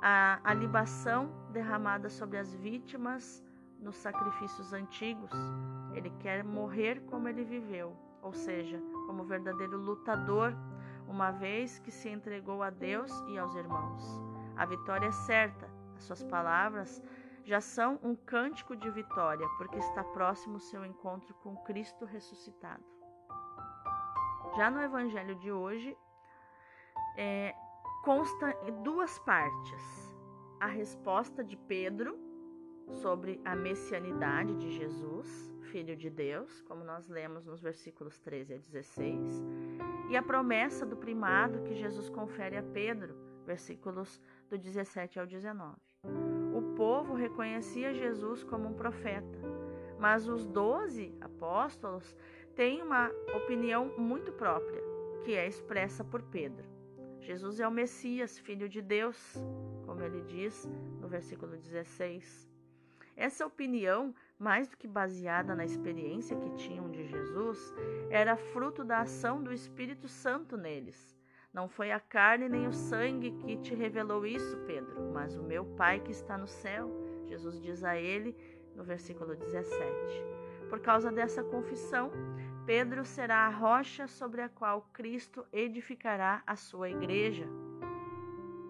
à, 0.00 0.54
libação 0.54 1.30
derramada 1.52 2.08
sobre 2.08 2.38
as 2.38 2.54
vítimas 2.54 3.44
nos 3.80 3.96
sacrifícios 3.96 4.72
antigos. 4.72 5.30
Ele 5.94 6.10
quer 6.20 6.44
morrer 6.44 7.00
como 7.06 7.28
ele 7.28 7.44
viveu, 7.44 7.96
ou 8.22 8.32
seja, 8.32 8.80
como 9.06 9.24
verdadeiro 9.24 9.76
lutador 9.76 10.54
uma 11.12 11.30
vez 11.30 11.78
que 11.78 11.90
se 11.90 12.08
entregou 12.08 12.62
a 12.62 12.70
Deus 12.70 13.12
e 13.28 13.38
aos 13.38 13.54
irmãos. 13.54 14.02
A 14.56 14.64
vitória 14.64 15.06
é 15.06 15.12
certa, 15.12 15.68
as 15.94 16.04
suas 16.04 16.22
palavras 16.24 17.02
já 17.44 17.60
são 17.60 18.00
um 18.02 18.16
cântico 18.16 18.74
de 18.74 18.88
vitória, 18.90 19.46
porque 19.58 19.76
está 19.76 20.02
próximo 20.02 20.56
o 20.56 20.60
seu 20.60 20.84
encontro 20.86 21.34
com 21.42 21.54
Cristo 21.64 22.06
ressuscitado. 22.06 22.82
Já 24.56 24.70
no 24.70 24.80
Evangelho 24.80 25.34
de 25.36 25.52
hoje, 25.52 25.96
é, 27.16 27.54
consta 28.02 28.56
em 28.66 28.82
duas 28.82 29.18
partes: 29.20 30.16
a 30.60 30.66
resposta 30.66 31.44
de 31.44 31.56
Pedro 31.56 32.18
sobre 33.02 33.40
a 33.44 33.54
messianidade 33.54 34.54
de 34.56 34.70
Jesus 34.70 35.52
Filho 35.72 35.96
de 35.96 36.10
Deus, 36.10 36.60
como 36.62 36.84
nós 36.84 37.08
lemos 37.08 37.46
nos 37.46 37.62
versículos 37.62 38.18
13 38.20 38.54
a 38.54 38.56
16, 38.58 39.42
e 40.08 40.16
a 40.16 40.22
promessa 40.22 40.84
do 40.84 40.96
primado 40.96 41.62
que 41.62 41.74
Jesus 41.74 42.08
confere 42.08 42.56
a 42.56 42.62
Pedro, 42.62 43.14
versículos 43.46 44.20
do 44.48 44.58
17 44.58 45.18
ao 45.18 45.26
19. 45.26 45.76
O 46.54 46.74
povo 46.74 47.14
reconhecia 47.14 47.94
Jesus 47.94 48.44
como 48.44 48.68
um 48.68 48.74
profeta, 48.74 49.38
mas 49.98 50.28
os 50.28 50.44
doze 50.46 51.14
apóstolos 51.20 52.16
têm 52.54 52.82
uma 52.82 53.10
opinião 53.34 53.92
muito 53.96 54.32
própria, 54.32 54.82
que 55.24 55.34
é 55.34 55.46
expressa 55.46 56.04
por 56.04 56.22
Pedro. 56.22 56.66
Jesus 57.20 57.60
é 57.60 57.68
o 57.68 57.70
Messias, 57.70 58.38
filho 58.38 58.68
de 58.68 58.82
Deus, 58.82 59.16
como 59.86 60.02
ele 60.02 60.22
diz 60.22 60.68
no 61.00 61.08
versículo 61.08 61.56
16. 61.56 62.50
Essa 63.16 63.46
opinião 63.46 64.14
mais 64.42 64.68
do 64.68 64.76
que 64.76 64.88
baseada 64.88 65.54
na 65.54 65.64
experiência 65.64 66.36
que 66.36 66.50
tinham 66.56 66.90
de 66.90 67.06
Jesus, 67.06 67.72
era 68.10 68.36
fruto 68.36 68.82
da 68.82 68.98
ação 68.98 69.40
do 69.40 69.52
Espírito 69.52 70.08
Santo 70.08 70.56
neles. 70.56 71.16
Não 71.54 71.68
foi 71.68 71.92
a 71.92 72.00
carne 72.00 72.48
nem 72.48 72.66
o 72.66 72.72
sangue 72.72 73.30
que 73.30 73.56
te 73.58 73.72
revelou 73.72 74.26
isso, 74.26 74.56
Pedro, 74.66 75.12
mas 75.12 75.36
o 75.36 75.42
meu 75.44 75.64
Pai 75.76 76.00
que 76.00 76.10
está 76.10 76.36
no 76.36 76.48
céu. 76.48 76.90
Jesus 77.26 77.60
diz 77.60 77.84
a 77.84 77.96
ele 77.96 78.36
no 78.74 78.82
versículo 78.82 79.36
17. 79.36 79.78
Por 80.68 80.80
causa 80.80 81.12
dessa 81.12 81.44
confissão, 81.44 82.10
Pedro 82.66 83.04
será 83.04 83.46
a 83.46 83.50
rocha 83.50 84.08
sobre 84.08 84.42
a 84.42 84.48
qual 84.48 84.88
Cristo 84.92 85.46
edificará 85.52 86.42
a 86.44 86.56
sua 86.56 86.90
igreja. 86.90 87.46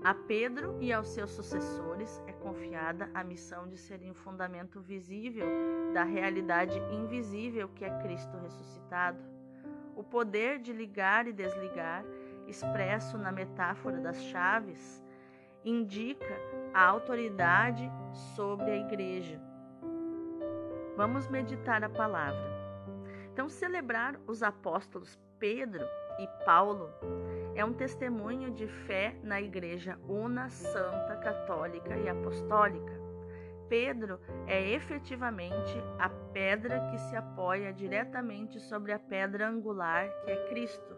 A 0.04 0.14
Pedro 0.14 0.76
e 0.80 0.92
aos 0.92 1.06
seus 1.11 1.30
sucessores 1.30 2.21
é 2.26 2.32
confiada 2.32 3.09
a 3.14 3.23
missão 3.23 3.68
de 3.68 3.78
serem 3.78 4.11
o 4.11 4.14
fundamento 4.14 4.80
visível 4.80 5.47
da 5.94 6.02
realidade 6.02 6.76
invisível 6.90 7.68
que 7.68 7.85
é 7.85 7.99
Cristo 8.00 8.37
ressuscitado. 8.38 9.23
O 9.94 10.02
poder 10.02 10.59
de 10.59 10.73
ligar 10.73 11.28
e 11.28 11.32
desligar, 11.32 12.04
expresso 12.49 13.16
na 13.16 13.30
metáfora 13.30 14.00
das 14.00 14.21
chaves, 14.25 15.00
indica 15.64 16.35
a 16.75 16.85
autoridade 16.85 17.88
sobre 18.35 18.73
a 18.73 18.76
igreja. 18.76 19.40
Vamos 20.97 21.28
meditar 21.28 21.85
a 21.85 21.88
palavra. 21.88 22.50
Então, 23.32 23.49
celebrar 23.49 24.18
os 24.26 24.42
apóstolos 24.42 25.16
Pedro 25.38 25.87
e 26.18 26.44
Paulo 26.44 26.90
é 27.54 27.64
um 27.64 27.73
testemunho 27.73 28.50
de 28.50 28.66
fé 28.66 29.14
na 29.23 29.40
Igreja 29.40 29.99
Una, 30.09 30.49
Santa, 30.49 31.16
Católica 31.16 31.97
e 31.97 32.09
Apostólica. 32.09 33.00
Pedro 33.68 34.21
é 34.47 34.71
efetivamente 34.71 35.82
a 35.99 36.09
pedra 36.09 36.88
que 36.90 36.99
se 36.99 37.16
apoia 37.16 37.73
diretamente 37.73 38.61
sobre 38.61 38.92
a 38.92 38.99
pedra 38.99 39.49
angular 39.49 40.09
que 40.25 40.30
é 40.30 40.49
Cristo. 40.49 40.97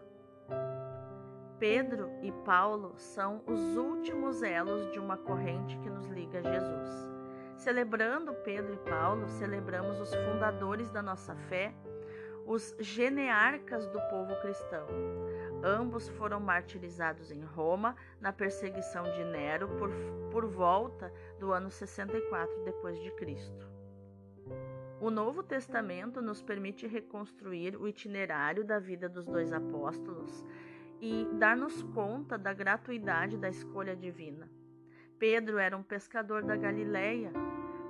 Pedro 1.57 2.09
e 2.21 2.31
Paulo 2.43 2.93
são 2.97 3.41
os 3.47 3.77
últimos 3.77 4.43
elos 4.43 4.91
de 4.91 4.99
uma 4.99 5.17
corrente 5.17 5.77
que 5.79 5.89
nos 5.89 6.07
liga 6.07 6.39
a 6.39 6.41
Jesus. 6.41 7.15
Celebrando 7.55 8.33
Pedro 8.43 8.73
e 8.73 8.89
Paulo, 8.89 9.27
celebramos 9.29 9.99
os 10.01 10.13
fundadores 10.13 10.89
da 10.91 11.01
nossa 11.01 11.33
fé, 11.47 11.73
os 12.45 12.75
genearcas 12.79 13.87
do 13.87 13.99
povo 14.09 14.35
cristão. 14.41 14.85
Ambos 15.67 16.07
foram 16.09 16.39
martirizados 16.39 17.31
em 17.31 17.41
Roma 17.41 17.95
na 18.21 18.31
perseguição 18.31 19.01
de 19.03 19.23
Nero 19.23 19.67
por, 19.79 19.89
por 20.31 20.45
volta 20.45 21.11
do 21.39 21.51
ano 21.51 21.71
64 21.71 22.63
depois 22.63 23.01
de 23.01 23.09
Cristo. 23.15 23.67
O 25.01 25.09
Novo 25.09 25.41
Testamento 25.41 26.21
nos 26.21 26.39
permite 26.39 26.85
reconstruir 26.85 27.75
o 27.75 27.87
itinerário 27.87 28.63
da 28.63 28.77
vida 28.77 29.09
dos 29.09 29.25
dois 29.25 29.51
apóstolos 29.51 30.45
e 31.01 31.27
dar-nos 31.33 31.81
conta 31.81 32.37
da 32.37 32.53
gratuidade 32.53 33.35
da 33.35 33.49
escolha 33.49 33.95
divina. 33.95 34.47
Pedro 35.17 35.57
era 35.57 35.75
um 35.75 35.81
pescador 35.81 36.43
da 36.43 36.55
Galileia, 36.55 37.33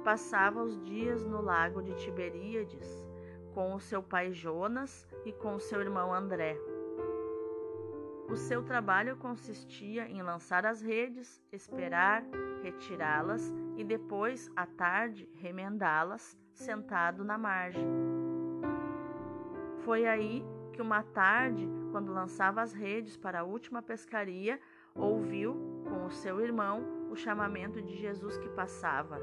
passava 0.02 0.64
os 0.64 0.82
dias 0.82 1.26
no 1.26 1.42
lago 1.42 1.82
de 1.82 1.94
Tiberíades 1.96 3.04
com 3.54 3.74
o 3.74 3.82
seu 3.82 4.02
pai 4.02 4.32
Jonas 4.32 5.06
e 5.26 5.34
com 5.34 5.60
seu 5.60 5.82
irmão 5.82 6.14
André. 6.14 6.58
O 8.28 8.36
seu 8.36 8.64
trabalho 8.64 9.16
consistia 9.18 10.08
em 10.10 10.22
lançar 10.24 10.66
as 10.66 10.82
redes, 10.82 11.42
esperar, 11.52 12.24
retirá-las 12.64 13.54
e 13.78 13.84
depois, 13.84 14.50
à 14.56 14.66
tarde, 14.66 15.30
remendá-las, 15.36 16.36
sentado 16.52 17.24
na 17.24 17.38
margem. 17.38 17.86
Foi 19.84 20.08
aí 20.08 20.44
que 20.74 20.82
uma 20.82 21.04
tarde, 21.04 21.70
quando 21.92 22.12
lançava 22.12 22.62
as 22.62 22.74
redes 22.74 23.16
para 23.16 23.42
a 23.42 23.44
última 23.44 23.82
pescaria, 23.82 24.60
ouviu, 24.96 25.84
com 25.88 26.06
o 26.06 26.12
seu 26.12 26.42
irmão, 26.42 26.84
o 27.12 27.16
chamamento 27.16 27.80
de 27.82 27.96
Jesus 27.96 28.38
que 28.38 28.50
passava. 28.50 29.22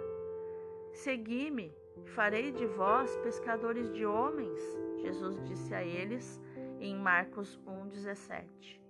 Segui-me, 0.92 1.74
farei 2.14 2.52
de 2.52 2.66
vós 2.66 3.16
pescadores 3.16 3.92
de 3.92 4.06
homens, 4.06 4.60
Jesus 4.98 5.42
disse 5.42 5.74
a 5.74 5.82
eles 5.82 6.40
em 6.78 6.94
Marcos 6.96 7.60
1,17. 7.66 8.81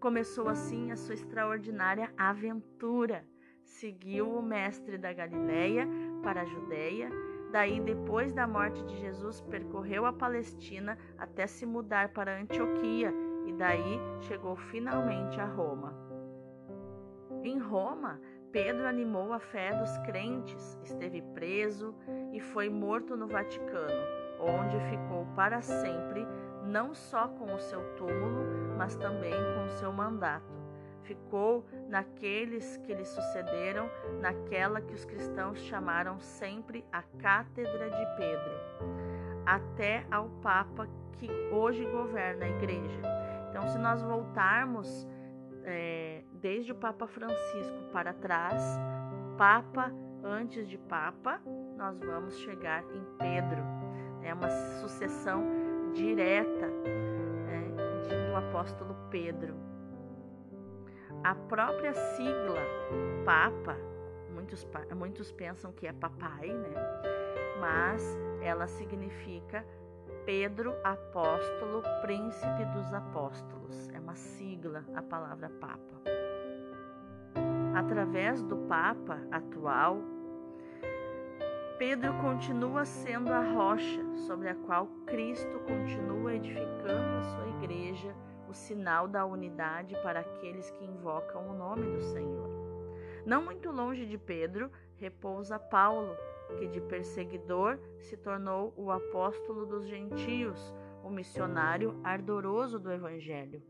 Começou 0.00 0.48
assim 0.48 0.92
a 0.92 0.96
sua 0.96 1.14
extraordinária 1.14 2.12
aventura. 2.16 3.24
Seguiu 3.64 4.30
o 4.30 4.40
mestre 4.40 4.96
da 4.96 5.12
Galileia 5.12 5.88
para 6.22 6.42
a 6.42 6.44
Judéia, 6.44 7.10
daí 7.50 7.80
depois 7.80 8.32
da 8.32 8.46
morte 8.46 8.80
de 8.84 8.96
Jesus 8.96 9.40
percorreu 9.40 10.06
a 10.06 10.12
Palestina 10.12 10.96
até 11.18 11.48
se 11.48 11.66
mudar 11.66 12.10
para 12.10 12.40
Antioquia 12.40 13.12
e 13.46 13.52
daí 13.54 13.98
chegou 14.20 14.54
finalmente 14.54 15.40
a 15.40 15.46
Roma. 15.46 15.92
Em 17.42 17.58
Roma, 17.58 18.20
Pedro 18.52 18.86
animou 18.86 19.32
a 19.32 19.40
fé 19.40 19.74
dos 19.74 19.98
crentes, 20.06 20.78
esteve 20.84 21.22
preso 21.34 21.92
e 22.32 22.40
foi 22.40 22.68
morto 22.68 23.16
no 23.16 23.26
Vaticano, 23.26 24.00
onde 24.40 24.78
ficou 24.90 25.26
para 25.34 25.60
sempre 25.60 26.24
não 26.64 26.94
só 26.94 27.28
com 27.28 27.54
o 27.54 27.58
seu 27.58 27.80
túmulo, 27.96 28.76
mas 28.76 28.94
também 28.96 29.32
com 29.32 29.66
o 29.66 29.70
seu 29.70 29.92
mandato. 29.92 30.58
Ficou 31.02 31.64
naqueles 31.88 32.76
que 32.78 32.92
lhe 32.94 33.04
sucederam, 33.04 33.88
naquela 34.20 34.80
que 34.80 34.92
os 34.92 35.04
cristãos 35.04 35.58
chamaram 35.60 36.20
sempre 36.20 36.84
a 36.92 37.02
Cátedra 37.18 37.90
de 37.90 38.16
Pedro, 38.16 38.52
até 39.46 40.04
ao 40.10 40.28
Papa 40.42 40.86
que 41.12 41.30
hoje 41.50 41.84
governa 41.86 42.44
a 42.44 42.48
Igreja. 42.50 43.00
Então, 43.48 43.66
se 43.68 43.78
nós 43.78 44.02
voltarmos 44.02 45.06
é, 45.64 46.22
desde 46.34 46.72
o 46.72 46.74
Papa 46.74 47.06
Francisco 47.06 47.90
para 47.92 48.12
trás, 48.12 48.62
Papa 49.38 49.90
antes 50.22 50.68
de 50.68 50.76
Papa, 50.76 51.40
nós 51.76 51.98
vamos 52.00 52.36
chegar 52.38 52.82
em 52.92 53.04
Pedro. 53.18 53.62
É 54.22 54.34
uma 54.34 54.50
sucessão 54.80 55.67
direta 55.98 56.66
né, 56.68 58.28
do 58.30 58.36
apóstolo 58.36 58.94
Pedro. 59.10 59.54
A 61.24 61.34
própria 61.34 61.92
sigla 61.92 62.60
Papa, 63.24 63.76
muitos, 64.32 64.66
muitos 64.96 65.32
pensam 65.32 65.72
que 65.72 65.86
é 65.86 65.92
papai, 65.92 66.48
né? 66.48 66.74
Mas 67.60 68.16
ela 68.40 68.68
significa 68.68 69.66
Pedro 70.24 70.74
Apóstolo, 70.84 71.82
Príncipe 72.02 72.64
dos 72.74 72.92
Apóstolos. 72.92 73.88
É 73.92 73.98
uma 73.98 74.14
sigla 74.14 74.84
a 74.94 75.02
palavra 75.02 75.50
Papa. 75.60 76.02
Através 77.74 78.42
do 78.44 78.56
Papa 78.68 79.18
atual, 79.32 79.98
Pedro 81.78 82.12
continua 82.20 82.84
sendo 82.84 83.32
a 83.32 83.40
rocha 83.40 84.04
sobre 84.26 84.48
a 84.48 84.54
qual 84.56 84.88
Cristo 85.06 85.60
continua 85.60 86.34
edificando 86.34 87.18
a 87.18 87.22
sua 87.22 87.48
igreja, 87.62 88.12
o 88.48 88.52
sinal 88.52 89.06
da 89.06 89.24
unidade 89.24 89.94
para 90.02 90.18
aqueles 90.18 90.68
que 90.72 90.84
invocam 90.84 91.48
o 91.48 91.54
nome 91.54 91.84
do 91.84 92.00
Senhor. 92.00 92.48
Não 93.24 93.44
muito 93.44 93.70
longe 93.70 94.06
de 94.06 94.18
Pedro 94.18 94.72
repousa 94.96 95.56
Paulo, 95.56 96.16
que 96.58 96.66
de 96.66 96.80
perseguidor 96.80 97.78
se 98.00 98.16
tornou 98.16 98.74
o 98.76 98.90
apóstolo 98.90 99.64
dos 99.64 99.86
gentios, 99.86 100.74
o 101.04 101.10
missionário 101.10 102.00
ardoroso 102.02 102.80
do 102.80 102.90
Evangelho. 102.90 103.62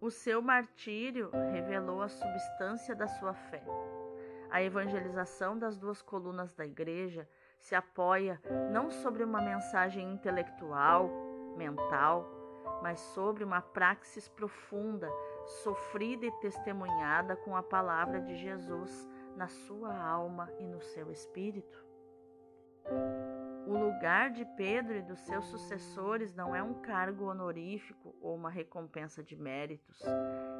O 0.00 0.10
seu 0.10 0.42
martírio 0.42 1.30
revelou 1.52 2.02
a 2.02 2.08
substância 2.08 2.96
da 2.96 3.06
sua 3.06 3.34
fé. 3.34 3.62
A 4.50 4.62
evangelização 4.62 5.58
das 5.58 5.76
duas 5.76 6.00
colunas 6.00 6.54
da 6.54 6.64
igreja 6.64 7.28
se 7.58 7.74
apoia 7.74 8.40
não 8.72 8.90
sobre 8.90 9.22
uma 9.22 9.40
mensagem 9.40 10.10
intelectual, 10.10 11.10
mental, 11.56 12.26
mas 12.82 12.98
sobre 13.00 13.44
uma 13.44 13.60
praxis 13.60 14.28
profunda, 14.28 15.10
sofrida 15.62 16.26
e 16.26 16.32
testemunhada 16.40 17.36
com 17.36 17.56
a 17.56 17.62
palavra 17.62 18.20
de 18.20 18.36
Jesus 18.36 19.08
na 19.36 19.48
sua 19.48 19.94
alma 19.96 20.50
e 20.58 20.66
no 20.66 20.80
seu 20.80 21.10
espírito. 21.10 21.84
O 23.68 23.76
lugar 23.76 24.30
de 24.30 24.46
Pedro 24.46 24.96
e 24.96 25.02
dos 25.02 25.20
seus 25.20 25.44
sucessores 25.44 26.32
não 26.32 26.56
é 26.56 26.62
um 26.62 26.72
cargo 26.72 27.26
honorífico 27.26 28.16
ou 28.18 28.34
uma 28.34 28.48
recompensa 28.48 29.22
de 29.22 29.36
méritos, 29.36 30.02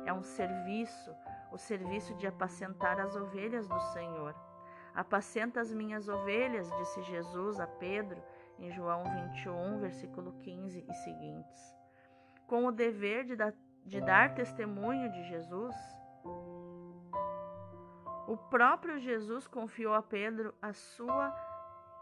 é 0.05 0.13
um 0.13 0.23
serviço, 0.23 1.11
o 1.51 1.57
serviço 1.57 2.15
de 2.17 2.27
apacentar 2.27 3.01
as 3.01 3.17
ovelhas 3.17 3.67
do 3.67 3.81
Senhor. 3.95 4.35
Apacenta 4.95 5.59
as 5.59 5.73
minhas 5.73 6.07
ovelhas, 6.07 6.71
disse 6.77 7.01
Jesus 7.01 7.59
a 7.59 7.67
Pedro 7.67 8.23
em 8.59 8.71
João 8.73 9.03
21, 9.05 9.79
versículo 9.79 10.33
15 10.41 10.85
e 10.87 10.95
seguintes. 10.97 11.75
Com 12.47 12.67
o 12.67 12.71
dever 12.71 13.25
de, 13.25 13.37
de 13.87 14.03
dar 14.03 14.35
testemunho 14.35 15.11
de 15.11 15.23
Jesus, 15.29 15.75
o 18.27 18.37
próprio 18.51 18.99
Jesus 18.99 19.47
confiou 19.47 19.95
a 19.95 20.03
Pedro 20.03 20.55
a 20.61 20.75
sua 20.75 21.48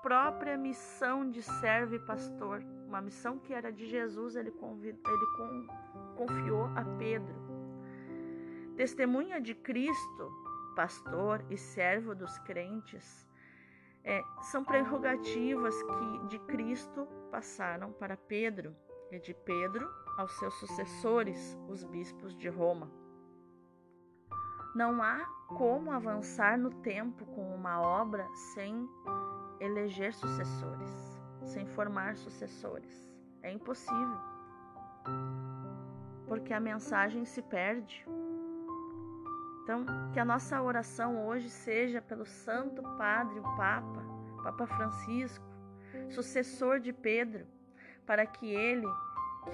própria 0.06 0.56
missão 0.56 1.28
de 1.28 1.42
servo 1.42 1.96
e 1.96 1.98
pastor, 1.98 2.62
uma 2.86 3.00
missão 3.00 3.40
que 3.40 3.52
era 3.52 3.72
de 3.72 3.86
Jesus, 3.86 4.36
ele, 4.36 4.54
ele 4.84 5.68
confiou 6.14 6.66
a 6.76 6.84
Pedro. 6.96 7.34
Testemunha 8.76 9.40
de 9.40 9.52
Cristo, 9.52 10.30
pastor 10.76 11.44
e 11.50 11.58
servo 11.58 12.14
dos 12.14 12.38
crentes, 12.38 13.26
é, 14.04 14.22
são 14.42 14.62
prerrogativas 14.62 15.74
que 15.82 16.28
de 16.28 16.38
Cristo 16.38 17.08
passaram 17.32 17.90
para 17.90 18.16
Pedro 18.16 18.76
e 19.10 19.18
de 19.18 19.34
Pedro 19.34 19.92
aos 20.18 20.30
seus 20.38 20.54
sucessores, 20.54 21.58
os 21.68 21.82
bispos 21.82 22.32
de 22.36 22.48
Roma. 22.48 22.88
Não 24.72 25.02
há 25.02 25.26
como 25.48 25.90
avançar 25.90 26.56
no 26.56 26.70
tempo 26.70 27.26
com 27.26 27.52
uma 27.56 27.80
obra 27.80 28.24
sem 28.54 28.88
eleger 29.60 30.12
sucessores, 30.14 31.20
sem 31.44 31.66
formar 31.66 32.16
sucessores. 32.16 33.10
É 33.42 33.52
impossível. 33.52 34.18
Porque 36.26 36.52
a 36.52 36.60
mensagem 36.60 37.24
se 37.24 37.42
perde. 37.42 38.04
Então, 39.62 39.84
que 40.12 40.20
a 40.20 40.24
nossa 40.24 40.60
oração 40.62 41.26
hoje 41.26 41.50
seja 41.50 42.00
pelo 42.00 42.24
Santo 42.24 42.82
Padre, 42.96 43.38
o 43.38 43.56
Papa, 43.56 44.04
Papa 44.42 44.66
Francisco, 44.66 45.44
sucessor 46.08 46.78
de 46.78 46.92
Pedro, 46.92 47.46
para 48.06 48.24
que 48.26 48.46
ele, 48.46 48.86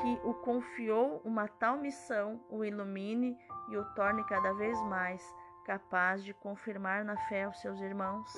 que 0.00 0.20
o 0.22 0.34
confiou 0.34 1.22
uma 1.24 1.48
tal 1.48 1.78
missão, 1.78 2.44
o 2.50 2.64
ilumine 2.64 3.38
e 3.70 3.76
o 3.76 3.84
torne 3.94 4.22
cada 4.24 4.52
vez 4.52 4.80
mais 4.82 5.22
capaz 5.64 6.22
de 6.22 6.34
confirmar 6.34 7.04
na 7.04 7.16
fé 7.28 7.48
os 7.48 7.60
seus 7.60 7.80
irmãos. 7.80 8.30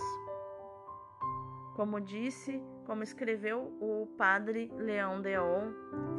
Como 1.75 2.01
disse, 2.01 2.63
como 2.87 3.03
escreveu 3.03 3.77
o 3.81 4.07
padre 4.17 4.71
Leão 4.77 5.21
Deon, 5.21 5.73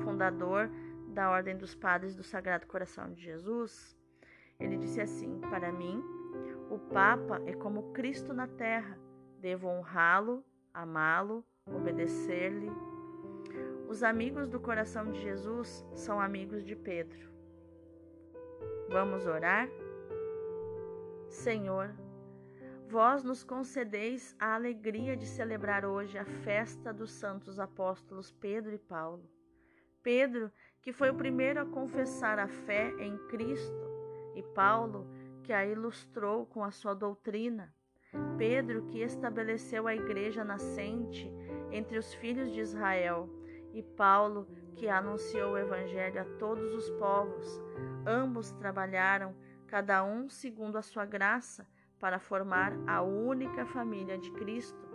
fundador 0.03 0.69
da 1.07 1.29
Ordem 1.29 1.57
dos 1.57 1.73
Padres 1.73 2.15
do 2.15 2.23
Sagrado 2.23 2.67
Coração 2.67 3.11
de 3.13 3.21
Jesus, 3.21 3.95
ele 4.59 4.77
disse 4.77 4.99
assim: 4.99 5.39
Para 5.49 5.71
mim, 5.71 6.03
o 6.69 6.77
Papa 6.77 7.41
é 7.45 7.53
como 7.53 7.93
Cristo 7.93 8.33
na 8.33 8.47
terra, 8.47 8.99
Devo 9.39 9.67
honrá-lo, 9.67 10.43
amá-lo, 10.73 11.45
obedecer-lhe. 11.67 12.71
Os 13.87 14.01
amigos 14.01 14.49
do 14.49 14.59
coração 14.59 15.11
de 15.11 15.21
Jesus 15.21 15.85
são 15.93 16.19
amigos 16.19 16.65
de 16.65 16.75
Pedro. 16.75 17.29
Vamos 18.89 19.27
orar? 19.27 19.69
Senhor, 21.29 21.93
vós 22.87 23.23
nos 23.23 23.43
concedeis 23.43 24.35
a 24.39 24.53
alegria 24.53 25.17
de 25.17 25.25
celebrar 25.25 25.85
hoje 25.85 26.17
a 26.17 26.25
festa 26.25 26.93
dos 26.93 27.11
santos 27.11 27.59
apóstolos 27.59 28.31
Pedro 28.31 28.73
e 28.73 28.77
Paulo. 28.77 29.29
Pedro, 30.03 30.51
que 30.81 30.93
foi 30.93 31.09
o 31.09 31.15
primeiro 31.15 31.59
a 31.59 31.65
confessar 31.65 32.37
a 32.37 32.47
fé 32.47 32.93
em 32.99 33.17
Cristo, 33.27 33.95
e 34.35 34.43
Paulo, 34.43 35.07
que 35.43 35.51
a 35.51 35.65
ilustrou 35.65 36.45
com 36.45 36.63
a 36.63 36.71
sua 36.71 36.93
doutrina. 36.93 37.73
Pedro, 38.37 38.85
que 38.85 39.01
estabeleceu 39.01 39.87
a 39.87 39.95
igreja 39.95 40.43
nascente 40.43 41.31
entre 41.71 41.97
os 41.97 42.13
filhos 42.13 42.51
de 42.51 42.59
Israel, 42.59 43.29
e 43.73 43.81
Paulo, 43.81 44.47
que 44.75 44.87
anunciou 44.87 45.53
o 45.53 45.57
evangelho 45.57 46.21
a 46.21 46.25
todos 46.37 46.73
os 46.73 46.89
povos. 46.91 47.61
Ambos 48.05 48.51
trabalharam, 48.51 49.35
cada 49.67 50.03
um 50.03 50.29
segundo 50.29 50.77
a 50.77 50.81
sua 50.81 51.05
graça, 51.05 51.67
para 52.05 52.19
formar 52.19 52.71
a 52.85 53.01
única 53.01 53.65
família 53.65 54.15
de 54.15 54.29
Cristo. 54.33 54.87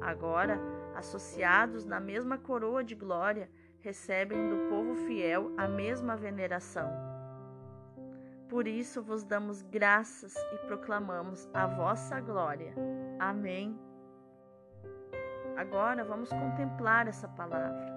Agora, 0.00 0.58
associados 0.96 1.84
na 1.84 2.00
mesma 2.00 2.38
coroa 2.38 2.82
de 2.82 2.94
glória, 2.94 3.50
recebem 3.80 4.48
do 4.48 4.70
povo 4.70 4.94
fiel 5.06 5.52
a 5.58 5.68
mesma 5.68 6.16
veneração. 6.16 6.90
Por 8.48 8.66
isso 8.66 9.02
vos 9.02 9.22
damos 9.24 9.60
graças 9.60 10.34
e 10.54 10.66
proclamamos 10.66 11.46
a 11.52 11.66
vossa 11.66 12.18
glória. 12.18 12.74
Amém. 13.18 13.78
Agora 15.58 16.02
vamos 16.02 16.30
contemplar 16.30 17.08
essa 17.08 17.28
palavra. 17.28 17.92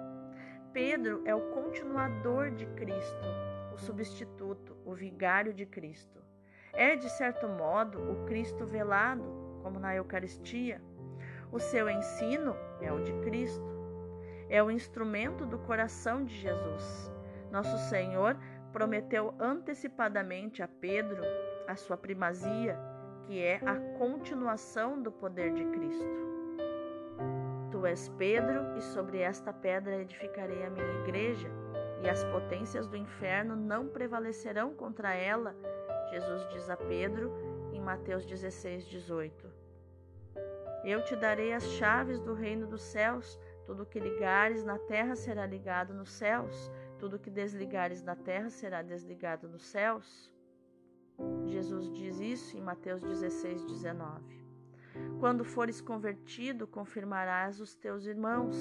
Pedro 0.73 1.21
é 1.23 1.33
o 1.33 1.51
continuador 1.51 2.51
de 2.51 2.65
Cristo, 2.65 3.27
o 3.73 3.77
substituto, 3.77 4.75
o 4.83 4.93
vigário 4.93 5.53
de 5.53 5.65
Cristo. 5.65 6.26
É, 6.77 6.95
de 6.95 7.09
certo 7.09 7.49
modo, 7.49 7.99
o 7.99 8.25
Cristo 8.25 8.65
velado, 8.65 9.23
como 9.61 9.79
na 9.79 9.93
Eucaristia. 9.93 10.81
O 11.51 11.59
seu 11.59 11.89
ensino 11.89 12.55
é 12.79 12.93
o 12.93 13.03
de 13.03 13.11
Cristo 13.21 13.77
é 14.49 14.63
o 14.63 14.71
instrumento 14.71 15.45
do 15.45 15.59
coração 15.59 16.23
de 16.23 16.33
Jesus. 16.35 17.11
Nosso 17.51 17.77
Senhor 17.89 18.37
prometeu 18.71 19.33
antecipadamente 19.39 20.61
a 20.61 20.67
Pedro 20.67 21.21
a 21.67 21.75
sua 21.75 21.97
primazia, 21.97 22.77
que 23.25 23.41
é 23.41 23.59
a 23.65 23.75
continuação 23.97 25.01
do 25.01 25.11
poder 25.11 25.53
de 25.53 25.65
Cristo. 25.65 26.27
Tu 27.71 27.85
és 27.85 28.07
Pedro, 28.17 28.77
e 28.77 28.81
sobre 28.81 29.19
esta 29.19 29.51
pedra 29.51 29.97
edificarei 29.97 30.65
a 30.65 30.69
minha 30.69 31.01
igreja, 31.01 31.49
e 32.01 32.09
as 32.09 32.23
potências 32.25 32.87
do 32.87 32.95
inferno 32.95 33.55
não 33.55 33.87
prevalecerão 33.87 34.73
contra 34.73 35.13
ela. 35.13 35.55
Jesus 36.11 36.47
diz 36.49 36.69
a 36.69 36.77
Pedro 36.77 37.33
em 37.73 37.81
Mateus 37.81 38.25
16, 38.25 38.85
18. 38.85 39.67
Eu 40.83 41.03
te 41.03 41.15
darei 41.15 41.53
as 41.53 41.63
chaves 41.71 42.19
do 42.21 42.33
reino 42.33 42.65
dos 42.65 42.81
céus. 42.81 43.37
Tudo 43.65 43.85
que 43.85 43.99
ligares 43.99 44.63
na 44.63 44.79
terra 44.79 45.15
será 45.15 45.45
ligado 45.45 45.93
nos 45.93 46.09
céus, 46.09 46.71
tudo 46.97 47.19
que 47.19 47.29
desligares 47.29 48.01
na 48.01 48.15
terra 48.15 48.49
será 48.49 48.81
desligado 48.81 49.49
nos 49.49 49.65
céus. 49.65 50.33
Jesus 51.45 51.91
diz 51.91 52.19
isso 52.21 52.55
em 52.55 52.61
Mateus 52.61 53.03
16, 53.03 53.65
19. 53.65 54.23
Quando 55.19 55.43
fores 55.43 55.81
convertido, 55.81 56.65
confirmarás 56.65 57.59
os 57.59 57.75
teus 57.75 58.05
irmãos. 58.05 58.55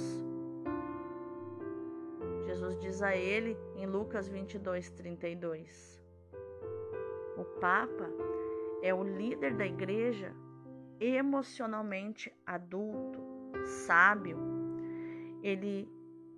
Jesus 2.46 2.76
diz 2.80 3.02
a 3.02 3.14
ele 3.14 3.56
em 3.76 3.86
Lucas 3.86 4.28
22, 4.28 4.90
32. 4.90 6.05
O 7.36 7.44
Papa 7.60 8.10
é 8.82 8.94
o 8.94 9.02
líder 9.02 9.54
da 9.54 9.66
igreja 9.66 10.34
emocionalmente 10.98 12.32
adulto, 12.46 13.20
sábio, 13.64 14.38
ele 15.42 15.88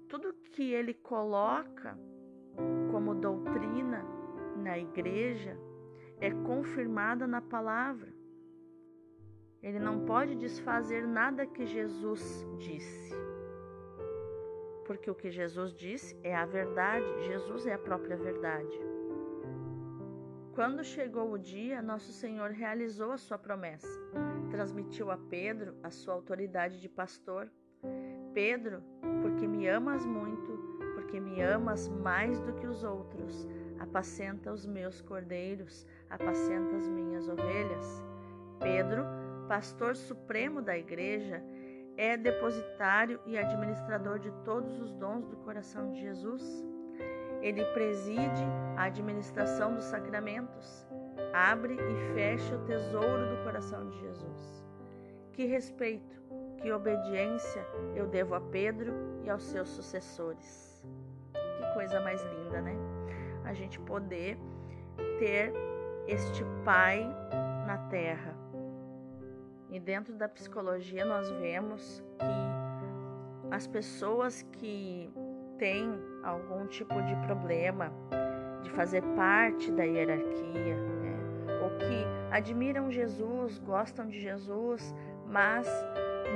tudo 0.08 0.32
que 0.52 0.72
ele 0.72 0.94
coloca 0.94 1.98
como 2.90 3.14
doutrina 3.14 4.04
na 4.56 4.78
igreja 4.78 5.56
é 6.20 6.30
confirmada 6.30 7.26
na 7.26 7.40
palavra. 7.40 8.12
Ele 9.62 9.78
não 9.78 10.04
pode 10.04 10.34
desfazer 10.34 11.06
nada 11.06 11.46
que 11.46 11.66
Jesus 11.66 12.46
disse. 12.58 13.14
Porque 14.86 15.10
o 15.10 15.14
que 15.14 15.30
Jesus 15.30 15.74
disse 15.74 16.18
é 16.22 16.34
a 16.34 16.46
verdade, 16.46 17.06
Jesus 17.26 17.66
é 17.66 17.74
a 17.74 17.78
própria 17.78 18.16
verdade. 18.16 18.80
Quando 20.58 20.82
chegou 20.82 21.30
o 21.30 21.38
dia, 21.38 21.80
nosso 21.80 22.10
Senhor 22.10 22.50
realizou 22.50 23.12
a 23.12 23.16
sua 23.16 23.38
promessa. 23.38 23.86
Transmitiu 24.50 25.08
a 25.08 25.16
Pedro 25.16 25.76
a 25.84 25.90
sua 25.92 26.14
autoridade 26.14 26.80
de 26.80 26.88
pastor 26.88 27.48
Pedro, 28.34 28.82
porque 29.22 29.46
me 29.46 29.68
amas 29.68 30.04
muito, 30.04 30.58
porque 30.96 31.20
me 31.20 31.40
amas 31.40 31.88
mais 31.88 32.40
do 32.40 32.52
que 32.54 32.66
os 32.66 32.82
outros, 32.82 33.46
apacenta 33.78 34.52
os 34.52 34.66
meus 34.66 35.00
cordeiros, 35.00 35.86
apacenta 36.10 36.74
as 36.74 36.88
minhas 36.88 37.28
ovelhas. 37.28 38.04
Pedro, 38.58 39.04
pastor 39.46 39.94
supremo 39.94 40.60
da 40.60 40.76
igreja, 40.76 41.40
é 41.96 42.16
depositário 42.16 43.20
e 43.26 43.38
administrador 43.38 44.18
de 44.18 44.32
todos 44.44 44.80
os 44.80 44.92
dons 44.94 45.24
do 45.24 45.36
coração 45.36 45.92
de 45.92 46.00
Jesus. 46.00 46.42
Ele 47.40 47.64
preside 47.66 48.44
a 48.76 48.84
administração 48.84 49.74
dos 49.74 49.84
sacramentos, 49.84 50.86
abre 51.32 51.74
e 51.74 52.14
fecha 52.14 52.56
o 52.56 52.64
tesouro 52.64 53.28
do 53.28 53.44
coração 53.44 53.88
de 53.88 53.98
Jesus. 54.00 54.64
Que 55.32 55.46
respeito, 55.46 56.20
que 56.60 56.72
obediência 56.72 57.64
eu 57.94 58.06
devo 58.06 58.34
a 58.34 58.40
Pedro 58.40 58.92
e 59.22 59.30
aos 59.30 59.44
seus 59.44 59.68
sucessores. 59.68 60.84
Que 61.32 61.74
coisa 61.74 62.00
mais 62.00 62.22
linda, 62.24 62.60
né? 62.60 62.76
A 63.44 63.52
gente 63.52 63.78
poder 63.80 64.36
ter 65.18 65.52
este 66.06 66.42
Pai 66.64 67.04
na 67.66 67.78
terra. 67.88 68.34
E 69.70 69.78
dentro 69.78 70.14
da 70.14 70.28
psicologia 70.28 71.04
nós 71.04 71.30
vemos 71.30 72.02
que 72.18 73.54
as 73.54 73.66
pessoas 73.66 74.42
que 74.52 75.12
têm 75.58 75.98
algum 76.22 76.66
tipo 76.66 77.00
de 77.02 77.14
problema 77.26 77.92
de 78.62 78.70
fazer 78.70 79.02
parte 79.14 79.70
da 79.72 79.84
hierarquia, 79.84 80.76
né? 80.76 81.16
ou 81.62 81.70
que 81.78 82.06
admiram 82.30 82.90
Jesus, 82.90 83.58
gostam 83.58 84.06
de 84.06 84.18
Jesus, 84.20 84.94
mas 85.26 85.66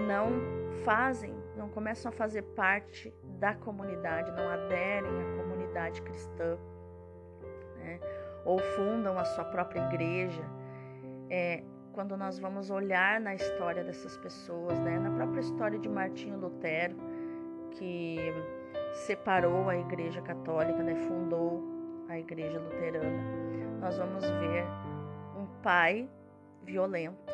não 0.07 0.29
fazem, 0.85 1.35
não 1.57 1.69
começam 1.69 2.11
a 2.11 2.13
fazer 2.13 2.43
parte 2.43 3.13
da 3.39 3.55
comunidade, 3.55 4.31
não 4.33 4.49
aderem 4.49 5.11
à 5.11 5.43
comunidade 5.43 6.01
cristã, 6.03 6.57
né? 7.77 8.01
ou 8.45 8.59
fundam 8.59 9.19
a 9.19 9.25
sua 9.25 9.45
própria 9.45 9.81
igreja. 9.87 10.43
É, 11.29 11.63
quando 11.93 12.17
nós 12.17 12.39
vamos 12.39 12.71
olhar 12.71 13.21
na 13.21 13.35
história 13.35 13.85
dessas 13.85 14.17
pessoas, 14.17 14.79
né? 14.81 14.99
na 14.99 15.11
própria 15.11 15.41
história 15.41 15.79
de 15.79 15.89
Martinho 15.89 16.39
Lutero, 16.39 16.97
que 17.73 18.17
separou 18.95 19.69
a 19.69 19.77
Igreja 19.77 20.21
Católica, 20.23 20.83
né? 20.83 20.95
fundou 21.07 21.63
a 22.09 22.19
Igreja 22.19 22.59
Luterana, 22.59 23.23
nós 23.81 23.97
vamos 23.97 24.25
ver 24.25 24.65
um 25.37 25.47
pai 25.63 26.09
violento, 26.63 27.33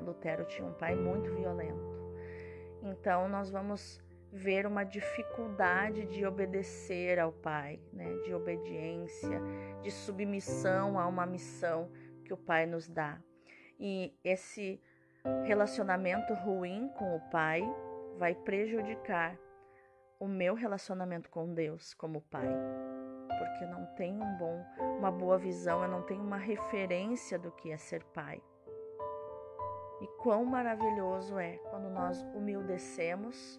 Lutero 0.00 0.44
tinha 0.44 0.66
um 0.66 0.72
pai 0.72 0.94
muito 0.94 1.32
violento. 1.34 2.00
Então 2.82 3.28
nós 3.28 3.50
vamos 3.50 4.00
ver 4.32 4.66
uma 4.66 4.84
dificuldade 4.84 6.06
de 6.06 6.24
obedecer 6.24 7.18
ao 7.18 7.32
pai, 7.32 7.80
né? 7.92 8.08
de 8.24 8.32
obediência, 8.32 9.40
de 9.82 9.90
submissão 9.90 10.98
a 10.98 11.06
uma 11.06 11.26
missão 11.26 11.90
que 12.24 12.32
o 12.32 12.36
pai 12.36 12.66
nos 12.66 12.88
dá. 12.88 13.20
E 13.78 14.14
esse 14.22 14.80
relacionamento 15.44 16.32
ruim 16.34 16.88
com 16.96 17.16
o 17.16 17.20
pai 17.30 17.62
vai 18.18 18.34
prejudicar 18.34 19.36
o 20.20 20.28
meu 20.28 20.54
relacionamento 20.54 21.30
com 21.30 21.54
Deus 21.54 21.94
como 21.94 22.20
pai, 22.20 22.46
porque 23.38 23.64
eu 23.64 23.70
não 23.70 23.86
tenho 23.96 24.22
um 24.22 24.36
bom, 24.36 24.62
uma 24.98 25.10
boa 25.10 25.38
visão, 25.38 25.82
eu 25.82 25.88
não 25.88 26.02
tenho 26.02 26.22
uma 26.22 26.36
referência 26.36 27.38
do 27.38 27.50
que 27.50 27.72
é 27.72 27.78
ser 27.78 28.04
pai. 28.04 28.40
E 30.02 30.06
quão 30.22 30.44
maravilhoso 30.44 31.38
é 31.38 31.56
quando 31.70 31.88
nós 31.88 32.22
humildecemos, 32.34 33.58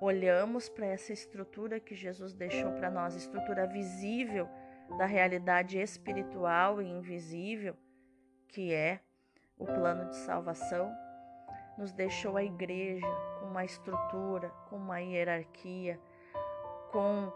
olhamos 0.00 0.68
para 0.68 0.86
essa 0.86 1.12
estrutura 1.12 1.80
que 1.80 1.94
Jesus 1.96 2.34
deixou 2.34 2.70
para 2.72 2.88
nós, 2.88 3.16
estrutura 3.16 3.66
visível 3.66 4.48
da 4.96 5.06
realidade 5.06 5.76
espiritual 5.76 6.80
e 6.80 6.88
invisível, 6.88 7.76
que 8.46 8.72
é 8.72 9.00
o 9.58 9.64
plano 9.64 10.08
de 10.08 10.16
salvação, 10.16 10.92
nos 11.76 11.92
deixou 11.92 12.36
a 12.36 12.44
igreja 12.44 13.29
uma 13.50 13.64
estrutura, 13.64 14.48
com 14.68 14.76
uma 14.76 15.00
hierarquia, 15.00 16.00
com 16.90 17.32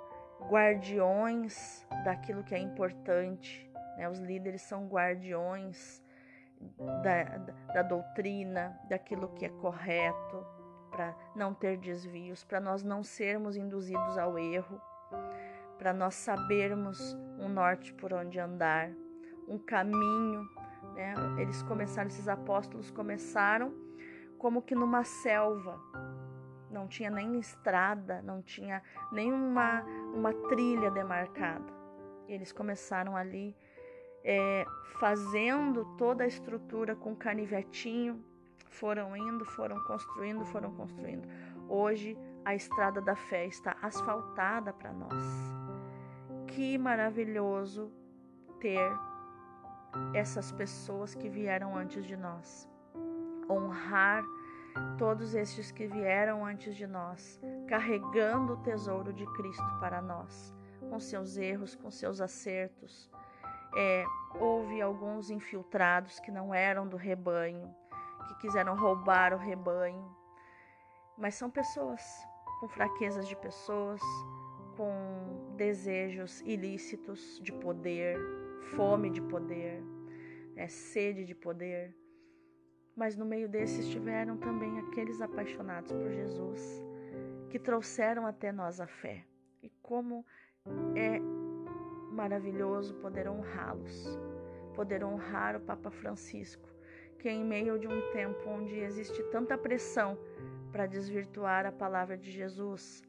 guardiões 0.48 1.86
daquilo 2.04 2.44
que 2.44 2.54
é 2.54 2.58
importante. 2.58 3.70
Né? 3.96 4.08
Os 4.08 4.20
líderes 4.20 4.62
são 4.62 4.86
guardiões 4.86 6.02
da, 7.02 7.24
da, 7.74 7.82
doutrina, 7.82 8.78
daquilo 8.88 9.28
que 9.28 9.44
é 9.44 9.48
correto, 9.48 10.46
para 10.90 11.14
não 11.34 11.52
ter 11.52 11.76
desvios, 11.76 12.44
para 12.44 12.60
nós 12.60 12.82
não 12.82 13.02
sermos 13.02 13.56
induzidos 13.56 14.16
ao 14.16 14.38
erro, 14.38 14.80
para 15.76 15.92
nós 15.92 16.14
sabermos 16.14 17.14
um 17.38 17.48
norte 17.48 17.92
por 17.94 18.12
onde 18.12 18.38
andar, 18.38 18.90
um 19.48 19.58
caminho. 19.58 20.48
Né? 20.94 21.14
Eles 21.38 21.62
começaram, 21.64 22.06
esses 22.06 22.28
apóstolos 22.28 22.90
começaram 22.92 23.83
como 24.44 24.60
que 24.60 24.74
numa 24.74 25.04
selva, 25.04 25.80
não 26.70 26.86
tinha 26.86 27.08
nem 27.08 27.38
estrada, 27.38 28.20
não 28.20 28.42
tinha 28.42 28.82
nenhuma 29.10 29.82
uma 30.14 30.34
trilha 30.50 30.90
demarcada. 30.90 31.64
Eles 32.28 32.52
começaram 32.52 33.16
ali 33.16 33.56
é, 34.22 34.66
fazendo 35.00 35.86
toda 35.96 36.24
a 36.24 36.26
estrutura 36.26 36.94
com 36.94 37.16
canivetinho, 37.16 38.22
foram 38.68 39.16
indo, 39.16 39.46
foram 39.46 39.82
construindo, 39.86 40.44
foram 40.44 40.74
construindo. 40.74 41.26
Hoje 41.66 42.14
a 42.44 42.54
estrada 42.54 43.00
da 43.00 43.16
fé 43.16 43.46
está 43.46 43.78
asfaltada 43.80 44.74
para 44.74 44.92
nós. 44.92 45.24
Que 46.48 46.76
maravilhoso 46.76 47.90
ter 48.60 48.92
essas 50.12 50.52
pessoas 50.52 51.14
que 51.14 51.30
vieram 51.30 51.74
antes 51.74 52.04
de 52.04 52.14
nós. 52.14 52.68
Honrar 53.48 54.22
todos 54.98 55.34
estes 55.34 55.70
que 55.70 55.86
vieram 55.86 56.44
antes 56.44 56.76
de 56.76 56.86
nós, 56.86 57.40
carregando 57.68 58.54
o 58.54 58.56
tesouro 58.58 59.12
de 59.12 59.26
Cristo 59.34 59.78
para 59.80 60.00
nós, 60.00 60.54
com 60.80 60.98
seus 60.98 61.36
erros, 61.36 61.74
com 61.74 61.90
seus 61.90 62.20
acertos. 62.20 63.10
É, 63.76 64.04
houve 64.38 64.80
alguns 64.80 65.30
infiltrados 65.30 66.20
que 66.20 66.30
não 66.30 66.54
eram 66.54 66.86
do 66.86 66.96
rebanho, 66.96 67.74
que 68.28 68.34
quiseram 68.36 68.76
roubar 68.76 69.32
o 69.32 69.38
rebanho, 69.38 70.16
mas 71.18 71.34
são 71.34 71.50
pessoas 71.50 72.02
com 72.60 72.68
fraquezas 72.68 73.26
de 73.28 73.36
pessoas, 73.36 74.00
com 74.76 75.54
desejos 75.56 76.40
ilícitos 76.40 77.40
de 77.42 77.52
poder, 77.52 78.18
fome 78.74 79.10
de 79.10 79.20
poder, 79.20 79.82
é, 80.56 80.68
sede 80.68 81.24
de 81.24 81.34
poder 81.34 81.94
mas 82.96 83.16
no 83.16 83.24
meio 83.24 83.48
desses 83.48 83.86
estiveram 83.86 84.36
também 84.36 84.78
aqueles 84.78 85.20
apaixonados 85.20 85.92
por 85.92 86.10
Jesus, 86.10 86.82
que 87.50 87.58
trouxeram 87.58 88.26
até 88.26 88.52
nós 88.52 88.80
a 88.80 88.86
fé. 88.86 89.24
E 89.62 89.70
como 89.82 90.24
é 90.94 91.18
maravilhoso 92.12 92.94
poder 92.94 93.28
honrá-los, 93.28 94.18
poder 94.74 95.04
honrar 95.04 95.56
o 95.56 95.60
Papa 95.60 95.90
Francisco, 95.90 96.68
que 97.18 97.28
em 97.28 97.44
meio 97.44 97.78
de 97.78 97.88
um 97.88 98.12
tempo 98.12 98.48
onde 98.48 98.78
existe 98.78 99.22
tanta 99.30 99.56
pressão 99.58 100.18
para 100.70 100.86
desvirtuar 100.86 101.66
a 101.66 101.72
palavra 101.72 102.16
de 102.16 102.30
Jesus, 102.30 103.02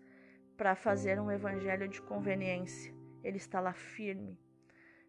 para 0.56 0.76
fazer 0.76 1.19
um 1.19 1.32
evangelho 1.32 1.88
de 1.88 2.02
conveniência, 2.02 2.93
ele 3.24 3.38
está 3.38 3.60
lá 3.60 3.74
firme, 3.74 4.39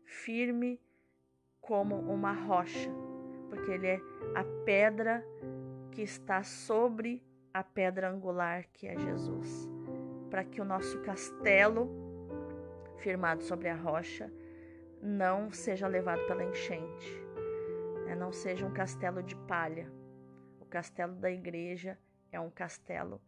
firme 0.05 0.81
como 1.61 1.97
uma 1.97 2.33
rocha, 2.33 2.91
porque 3.49 3.71
ele 3.71 3.87
é 3.87 4.01
a 4.35 4.45
pedra 4.65 5.25
que 5.93 6.03
está 6.03 6.43
sobre 6.43 7.23
a 7.53 7.63
pedra 7.63 8.11
angular 8.11 8.67
que 8.73 8.87
é 8.87 8.99
Jesus, 8.99 9.69
para 10.31 10.45
que 10.45 10.61
o 10.61 10.65
nosso 10.65 11.01
castelo, 11.01 11.89
firmado 12.99 13.43
sobre 13.43 13.69
a 13.69 13.75
rocha, 13.75 14.31
não 15.01 15.51
seja 15.51 15.87
levado 15.87 16.27
pela 16.27 16.45
enchente, 16.45 17.23
né? 18.05 18.15
não 18.15 18.31
seja 18.31 18.67
um 18.67 18.73
castelo 18.73 19.23
de 19.23 19.35
palha. 19.35 19.91
O 20.61 20.67
castelo 20.67 21.15
da 21.15 21.31
igreja 21.31 21.97
é 22.31 22.39
um 22.39 22.51
castelo, 22.51 23.21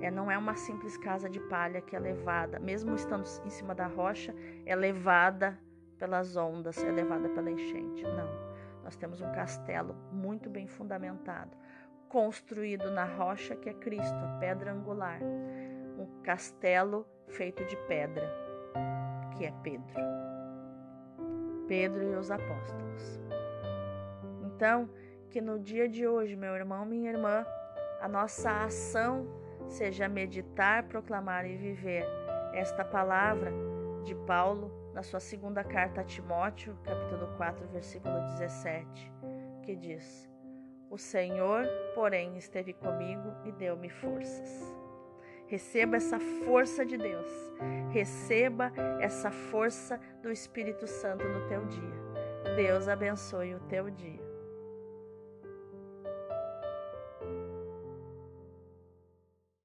é, 0.00 0.10
não 0.10 0.30
é 0.30 0.36
uma 0.36 0.56
simples 0.56 0.96
casa 0.96 1.28
de 1.28 1.38
palha 1.38 1.80
que 1.80 1.94
é 1.94 1.98
levada, 1.98 2.58
mesmo 2.58 2.96
estando 2.96 3.26
em 3.44 3.50
cima 3.50 3.74
da 3.74 3.86
rocha, 3.86 4.34
é 4.66 4.74
levada 4.74 5.56
pelas 5.98 6.36
ondas, 6.36 6.82
é 6.82 6.90
levada 6.90 7.28
pela 7.28 7.50
enchente. 7.50 8.02
Não 8.02 8.48
nós 8.88 8.96
temos 8.96 9.20
um 9.20 9.30
castelo 9.32 9.94
muito 10.10 10.48
bem 10.48 10.66
fundamentado, 10.66 11.54
construído 12.08 12.90
na 12.90 13.04
rocha 13.04 13.54
que 13.54 13.68
é 13.68 13.74
Cristo, 13.74 14.16
a 14.16 14.38
pedra 14.40 14.72
angular. 14.72 15.20
Um 15.98 16.22
castelo 16.22 17.06
feito 17.26 17.62
de 17.66 17.76
pedra, 17.86 18.26
que 19.36 19.44
é 19.44 19.52
Pedro. 19.62 19.94
Pedro 21.66 22.02
e 22.02 22.14
os 22.14 22.30
apóstolos. 22.30 23.20
Então, 24.46 24.88
que 25.28 25.42
no 25.42 25.58
dia 25.58 25.86
de 25.86 26.08
hoje, 26.08 26.34
meu 26.34 26.54
irmão, 26.54 26.86
minha 26.86 27.10
irmã, 27.10 27.44
a 28.00 28.08
nossa 28.08 28.64
ação 28.64 29.26
seja 29.66 30.08
meditar, 30.08 30.84
proclamar 30.84 31.44
e 31.44 31.58
viver 31.58 32.06
esta 32.54 32.82
palavra 32.86 33.52
de 34.04 34.14
Paulo 34.14 34.72
na 34.98 35.02
sua 35.04 35.20
segunda 35.20 35.62
carta 35.62 36.00
a 36.00 36.04
Timóteo, 36.04 36.76
capítulo 36.82 37.28
4, 37.36 37.68
versículo 37.68 38.18
17, 38.32 39.12
que 39.62 39.76
diz: 39.76 40.28
O 40.90 40.98
Senhor, 40.98 41.64
porém, 41.94 42.36
esteve 42.36 42.72
comigo 42.72 43.32
e 43.44 43.52
deu-me 43.52 43.88
forças. 43.88 44.74
Receba 45.46 45.98
essa 45.98 46.18
força 46.44 46.84
de 46.84 46.98
Deus. 46.98 47.30
Receba 47.92 48.72
essa 49.00 49.30
força 49.30 50.00
do 50.20 50.32
Espírito 50.32 50.84
Santo 50.88 51.24
no 51.28 51.46
teu 51.46 51.64
dia. 51.66 52.56
Deus 52.56 52.88
abençoe 52.88 53.54
o 53.54 53.60
teu 53.68 53.88
dia. 53.90 54.27